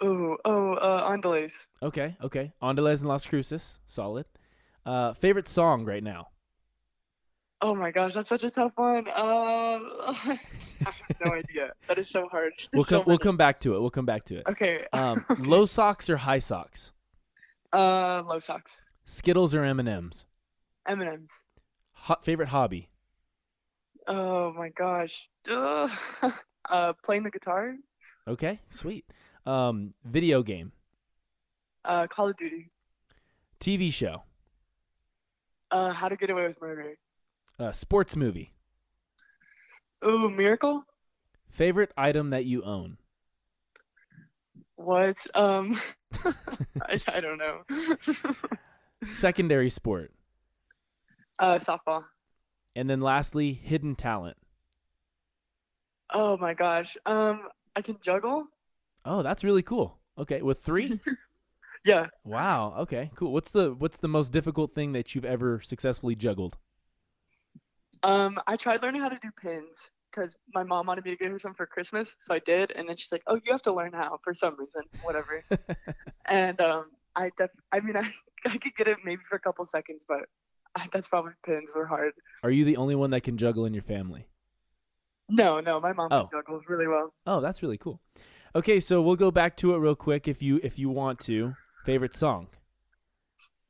Oh, 0.00 0.36
oh, 0.44 0.74
uh, 0.74 1.10
Andales. 1.10 1.66
Okay, 1.82 2.16
okay. 2.22 2.52
Andeles 2.62 3.00
and 3.00 3.08
Las 3.08 3.26
Cruces, 3.26 3.78
solid. 3.86 4.24
Uh, 4.86 5.12
favorite 5.14 5.46
song 5.46 5.84
right 5.84 6.02
now. 6.02 6.28
Oh 7.60 7.74
my 7.74 7.90
gosh, 7.90 8.14
that's 8.14 8.30
such 8.30 8.42
a 8.44 8.50
tough 8.50 8.72
one. 8.76 9.06
Uh, 9.08 9.12
I 10.16 10.38
have 10.84 11.16
no 11.22 11.32
idea. 11.32 11.72
That 11.88 11.98
is 11.98 12.08
so 12.08 12.26
hard. 12.28 12.54
We'll 12.72 12.84
So 12.84 12.98
come. 13.00 13.04
we'll 13.06 13.18
come 13.18 13.36
back 13.36 13.60
to 13.60 13.74
it. 13.74 13.80
We'll 13.80 13.90
come 13.90 14.06
back 14.06 14.24
to 14.26 14.36
it. 14.38 14.44
Okay. 14.48 14.86
Um, 14.94 15.26
low 15.40 15.66
socks 15.66 16.08
or 16.08 16.16
high 16.16 16.38
socks? 16.38 16.92
uh, 17.74 18.22
low 18.26 18.38
socks. 18.38 18.88
Skittles 19.04 19.54
or 19.54 19.62
M 19.64 19.78
and 19.80 19.88
M's? 19.88 20.24
M&M's. 20.86 21.44
Hot 21.92 22.24
favorite 22.24 22.48
hobby? 22.48 22.88
Oh 24.12 24.52
my 24.52 24.68
gosh. 24.70 25.28
Uh, 26.68 26.92
playing 27.02 27.22
the 27.24 27.30
guitar. 27.30 27.74
Okay, 28.28 28.60
sweet. 28.68 29.04
Um, 29.44 29.92
video 30.04 30.40
game, 30.42 30.70
Uh, 31.84 32.06
Call 32.06 32.28
of 32.28 32.36
Duty. 32.36 32.70
TV 33.58 33.92
show, 33.92 34.22
Uh, 35.72 35.92
How 35.92 36.08
to 36.08 36.14
Get 36.16 36.30
Away 36.30 36.46
with 36.46 36.60
Murder. 36.60 36.96
uh, 37.58 37.72
sports 37.72 38.14
movie. 38.14 38.52
Ooh, 40.04 40.30
Miracle. 40.30 40.84
Favorite 41.50 41.90
item 41.96 42.30
that 42.30 42.44
you 42.44 42.62
own? 42.62 42.98
What? 44.76 45.16
Um, 45.34 45.76
I, 46.82 47.00
I 47.08 47.20
don't 47.20 47.38
know. 47.38 47.62
Secondary 49.02 49.70
sport, 49.70 50.12
uh, 51.40 51.56
softball. 51.56 52.04
And 52.74 52.88
then 52.88 53.00
lastly, 53.00 53.52
hidden 53.52 53.94
talent. 53.94 54.36
Oh 56.12 56.36
my 56.36 56.54
gosh. 56.54 56.96
Um, 57.06 57.48
I 57.76 57.82
can 57.82 57.98
juggle. 58.02 58.46
Oh, 59.04 59.22
that's 59.22 59.44
really 59.44 59.62
cool. 59.62 59.98
Okay, 60.18 60.42
with 60.42 60.60
three. 60.60 61.00
Yeah. 61.82 62.08
wow. 62.24 62.74
Okay, 62.80 63.10
cool. 63.14 63.32
What's 63.32 63.52
the 63.52 63.72
what's 63.72 63.96
the 63.96 64.08
most 64.08 64.32
difficult 64.32 64.74
thing 64.74 64.92
that 64.92 65.14
you've 65.14 65.24
ever 65.24 65.62
successfully 65.62 66.14
juggled? 66.14 66.58
Um, 68.02 68.38
I 68.46 68.56
tried 68.56 68.82
learning 68.82 69.00
how 69.00 69.08
to 69.08 69.18
do 69.20 69.30
pins 69.40 69.90
because 70.10 70.36
my 70.54 70.62
mom 70.62 70.86
wanted 70.86 71.04
me 71.04 71.12
to 71.12 71.16
get 71.16 71.30
her 71.30 71.38
some 71.38 71.54
for 71.54 71.66
Christmas, 71.66 72.16
so 72.18 72.34
I 72.34 72.38
did. 72.40 72.72
And 72.72 72.88
then 72.88 72.96
she's 72.96 73.12
like, 73.12 73.22
"Oh, 73.26 73.36
you 73.36 73.52
have 73.52 73.62
to 73.62 73.72
learn 73.72 73.92
how 73.92 74.18
for 74.22 74.34
some 74.34 74.56
reason, 74.58 74.82
whatever." 75.02 75.44
and 76.28 76.60
um, 76.60 76.90
I 77.16 77.30
def, 77.36 77.50
I 77.72 77.80
mean, 77.80 77.96
I, 77.96 78.12
I 78.46 78.58
could 78.58 78.74
get 78.74 78.88
it 78.88 78.98
maybe 79.04 79.22
for 79.28 79.36
a 79.36 79.40
couple 79.40 79.64
seconds, 79.64 80.04
but 80.08 80.20
that's 80.92 81.08
probably 81.08 81.32
pins 81.44 81.72
were 81.74 81.86
hard. 81.86 82.12
Are 82.42 82.50
you 82.50 82.64
the 82.64 82.76
only 82.76 82.94
one 82.94 83.10
that 83.10 83.22
can 83.22 83.36
juggle 83.38 83.64
in 83.66 83.74
your 83.74 83.82
family? 83.82 84.26
No, 85.28 85.60
no, 85.60 85.80
my 85.80 85.92
mom 85.92 86.08
Oh. 86.10 86.28
juggles 86.32 86.64
really 86.68 86.88
well. 86.88 87.12
Oh, 87.26 87.40
that's 87.40 87.62
really 87.62 87.78
cool. 87.78 88.00
Okay, 88.54 88.80
so 88.80 89.00
we'll 89.00 89.14
go 89.16 89.30
back 89.30 89.56
to 89.58 89.74
it 89.74 89.78
real 89.78 89.94
quick 89.94 90.26
if 90.26 90.42
you 90.42 90.58
if 90.62 90.78
you 90.78 90.88
want 90.88 91.20
to. 91.20 91.54
Favorite 91.86 92.16
song? 92.16 92.48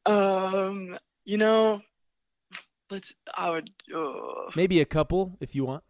Um, 0.07 0.99
you 1.25 1.37
know, 1.37 1.81
let's. 2.91 3.13
I 3.37 3.51
would. 3.51 3.71
Uh, 3.95 4.51
Maybe 4.57 4.81
a 4.81 4.85
couple 4.87 5.37
if 5.41 5.55
you 5.55 5.65
want. 5.65 5.85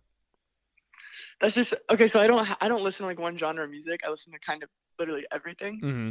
that's 1.40 1.54
just 1.54 1.74
okay. 1.88 2.08
So 2.08 2.18
I 2.20 2.26
don't. 2.26 2.46
I 2.62 2.68
don't 2.68 2.82
listen 2.82 3.04
to 3.04 3.06
like 3.08 3.20
one 3.20 3.38
genre 3.38 3.64
of 3.64 3.70
music. 3.70 4.00
I 4.04 4.10
listen 4.10 4.32
to 4.32 4.38
kind 4.40 4.62
of 4.64 4.68
literally 4.98 5.24
everything. 5.30 5.80
Mm-hmm. 5.80 6.10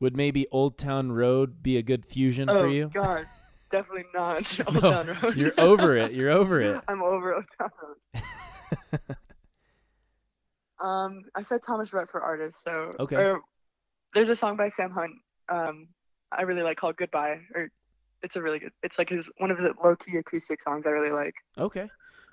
Would 0.00 0.16
maybe 0.16 0.46
Old 0.50 0.78
Town 0.78 1.10
Road 1.12 1.62
be 1.62 1.76
a 1.76 1.82
good 1.82 2.06
fusion 2.06 2.48
oh 2.48 2.60
for 2.62 2.68
you? 2.68 2.84
Oh 2.94 3.02
god, 3.02 3.26
definitely 3.72 4.04
not. 4.14 4.60
Old 4.68 4.74
No, 4.82 4.90
Town 4.90 5.16
Road. 5.22 5.34
You're 5.34 5.52
over 5.58 5.96
it. 5.96 6.12
You're 6.12 6.30
over 6.30 6.60
it. 6.60 6.80
I'm 6.88 7.02
over 7.02 7.34
Old 7.34 7.44
Town 7.58 7.70
Road. 7.82 9.00
Um, 10.82 11.22
I 11.36 11.42
said 11.42 11.62
Thomas 11.62 11.92
Rhett 11.92 12.08
for 12.08 12.20
artist, 12.20 12.62
so 12.62 12.92
Okay. 12.98 13.14
or- 13.16 13.40
there's 14.14 14.28
a 14.28 14.36
song 14.36 14.56
by 14.56 14.68
Sam 14.68 14.90
Hunt. 14.90 15.12
Um, 15.48 15.88
I 16.32 16.42
really 16.42 16.62
like 16.62 16.76
called 16.76 16.96
Goodbye, 16.96 17.40
or 17.54 17.70
it's 18.22 18.34
a 18.36 18.42
really 18.42 18.58
good. 18.58 18.72
It's 18.82 18.98
like 18.98 19.08
his 19.08 19.30
one 19.38 19.50
of 19.52 19.58
his 19.58 19.70
low 19.82 19.94
key 19.96 20.16
acoustic 20.16 20.60
songs 20.60 20.84
I 20.86 20.90
really 20.90 21.12
like. 21.12 21.34
Okay. 21.56 21.88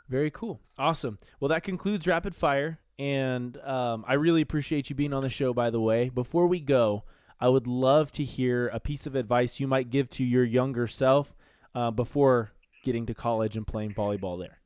Very 0.10 0.32
cool. 0.32 0.60
Awesome. 0.80 1.20
Well, 1.40 1.50
that 1.50 1.62
concludes 1.64 2.08
Rapid 2.08 2.36
Fire. 2.36 2.80
And 2.98 3.56
um, 3.60 4.04
I 4.08 4.16
really 4.16 4.42
appreciate 4.42 4.90
you 4.90 4.96
being 4.96 5.14
on 5.14 5.22
the 5.24 5.30
show, 5.30 5.54
by 5.54 5.70
the 5.70 5.80
way. 5.80 6.10
Before 6.10 6.48
we 6.48 6.60
go, 6.60 7.04
I 7.40 7.50
would 7.50 7.68
love 7.68 8.12
to 8.14 8.24
hear 8.24 8.68
a 8.68 8.80
piece 8.80 9.06
of 9.06 9.16
advice 9.16 9.60
you 9.60 9.68
might 9.68 9.90
give 9.90 10.10
to 10.12 10.24
your 10.24 10.44
younger 10.44 10.88
self 10.88 11.34
uh, 11.74 11.92
before 11.92 12.52
getting 12.84 13.06
to 13.06 13.14
college 13.14 13.56
and 13.56 13.66
playing 13.66 13.94
volleyball 13.94 14.40
there. 14.40 14.60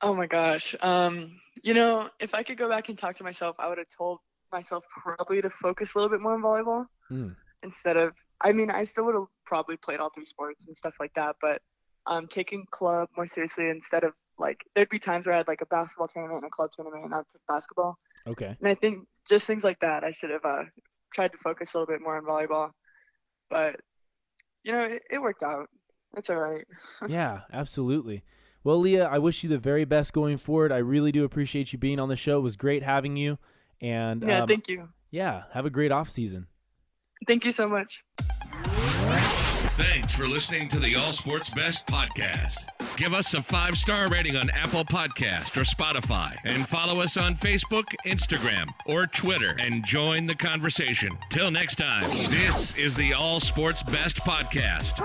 Oh 0.00 0.14
my 0.14 0.26
gosh. 0.26 0.74
Um, 0.80 1.30
you 1.62 1.74
know, 1.74 2.08
if 2.20 2.34
I 2.34 2.42
could 2.42 2.56
go 2.56 2.68
back 2.68 2.88
and 2.88 2.96
talk 2.96 3.16
to 3.16 3.24
myself, 3.24 3.56
I 3.58 3.68
would 3.68 3.78
have 3.78 3.88
told 3.96 4.20
myself 4.52 4.84
probably 4.90 5.42
to 5.42 5.50
focus 5.50 5.94
a 5.94 5.98
little 5.98 6.10
bit 6.10 6.20
more 6.20 6.34
on 6.34 6.42
volleyball 6.42 6.86
Mm. 7.10 7.34
instead 7.62 7.96
of. 7.96 8.14
I 8.40 8.52
mean, 8.52 8.70
I 8.70 8.84
still 8.84 9.06
would 9.06 9.14
have 9.14 9.26
probably 9.44 9.76
played 9.76 9.98
all 9.98 10.10
three 10.14 10.24
sports 10.26 10.66
and 10.66 10.76
stuff 10.76 10.96
like 11.00 11.12
that, 11.14 11.36
but 11.40 11.60
um, 12.06 12.26
taking 12.28 12.64
club 12.70 13.08
more 13.16 13.26
seriously 13.26 13.68
instead 13.70 14.04
of 14.04 14.12
like 14.38 14.62
there'd 14.74 14.88
be 14.88 14.98
times 14.98 15.26
where 15.26 15.34
I 15.34 15.38
had 15.38 15.48
like 15.48 15.62
a 15.62 15.66
basketball 15.66 16.06
tournament 16.06 16.42
and 16.44 16.48
a 16.48 16.50
club 16.50 16.70
tournament, 16.70 17.04
and 17.04 17.14
I'd 17.14 17.26
pick 17.32 17.40
basketball. 17.48 17.98
Okay. 18.26 18.56
And 18.60 18.68
I 18.68 18.74
think 18.74 19.06
just 19.28 19.46
things 19.46 19.64
like 19.64 19.80
that, 19.80 20.04
I 20.04 20.12
should 20.12 20.30
have 20.30 20.44
uh, 20.44 20.64
tried 21.12 21.32
to 21.32 21.38
focus 21.38 21.74
a 21.74 21.78
little 21.78 21.92
bit 21.92 22.02
more 22.02 22.16
on 22.16 22.24
volleyball. 22.24 22.70
But 23.50 23.76
you 24.64 24.72
know, 24.72 24.80
it, 24.80 25.02
it 25.10 25.20
worked 25.20 25.42
out. 25.42 25.68
It's 26.16 26.30
all 26.30 26.36
right. 26.36 26.64
yeah, 27.08 27.40
absolutely. 27.52 28.24
Well, 28.64 28.78
Leah, 28.78 29.06
I 29.06 29.18
wish 29.18 29.42
you 29.42 29.48
the 29.48 29.58
very 29.58 29.84
best 29.84 30.12
going 30.12 30.36
forward. 30.36 30.72
I 30.72 30.78
really 30.78 31.12
do 31.12 31.24
appreciate 31.24 31.72
you 31.72 31.78
being 31.78 32.00
on 32.00 32.08
the 32.08 32.16
show. 32.16 32.38
It 32.38 32.42
was 32.42 32.56
great 32.56 32.82
having 32.82 33.16
you. 33.16 33.38
And 33.80 34.22
Yeah, 34.22 34.40
um, 34.40 34.48
thank 34.48 34.68
you. 34.68 34.88
yeah, 35.10 35.44
have 35.52 35.64
a 35.64 35.70
great 35.70 35.92
off 35.92 36.08
season. 36.08 36.48
Thank 37.26 37.44
you 37.44 37.52
so 37.52 37.68
much. 37.68 38.04
Thanks 39.78 40.12
for 40.12 40.26
listening 40.26 40.66
to 40.70 40.80
the 40.80 40.96
All 40.96 41.12
Sports 41.12 41.50
Best 41.50 41.86
podcast. 41.86 42.64
Give 42.96 43.14
us 43.14 43.32
a 43.34 43.40
five 43.40 43.78
star 43.78 44.08
rating 44.08 44.34
on 44.36 44.50
Apple 44.50 44.84
Podcast 44.84 45.56
or 45.56 45.60
Spotify, 45.60 46.36
and 46.42 46.66
follow 46.68 47.00
us 47.00 47.16
on 47.16 47.36
Facebook, 47.36 47.84
Instagram, 48.04 48.70
or 48.86 49.06
Twitter, 49.06 49.56
and 49.60 49.84
join 49.84 50.26
the 50.26 50.34
conversation. 50.34 51.12
Till 51.30 51.52
next 51.52 51.76
time, 51.76 52.10
this 52.28 52.74
is 52.74 52.94
the 52.94 53.12
All 53.12 53.38
Sports 53.38 53.84
Best 53.84 54.16
podcast. 54.22 54.98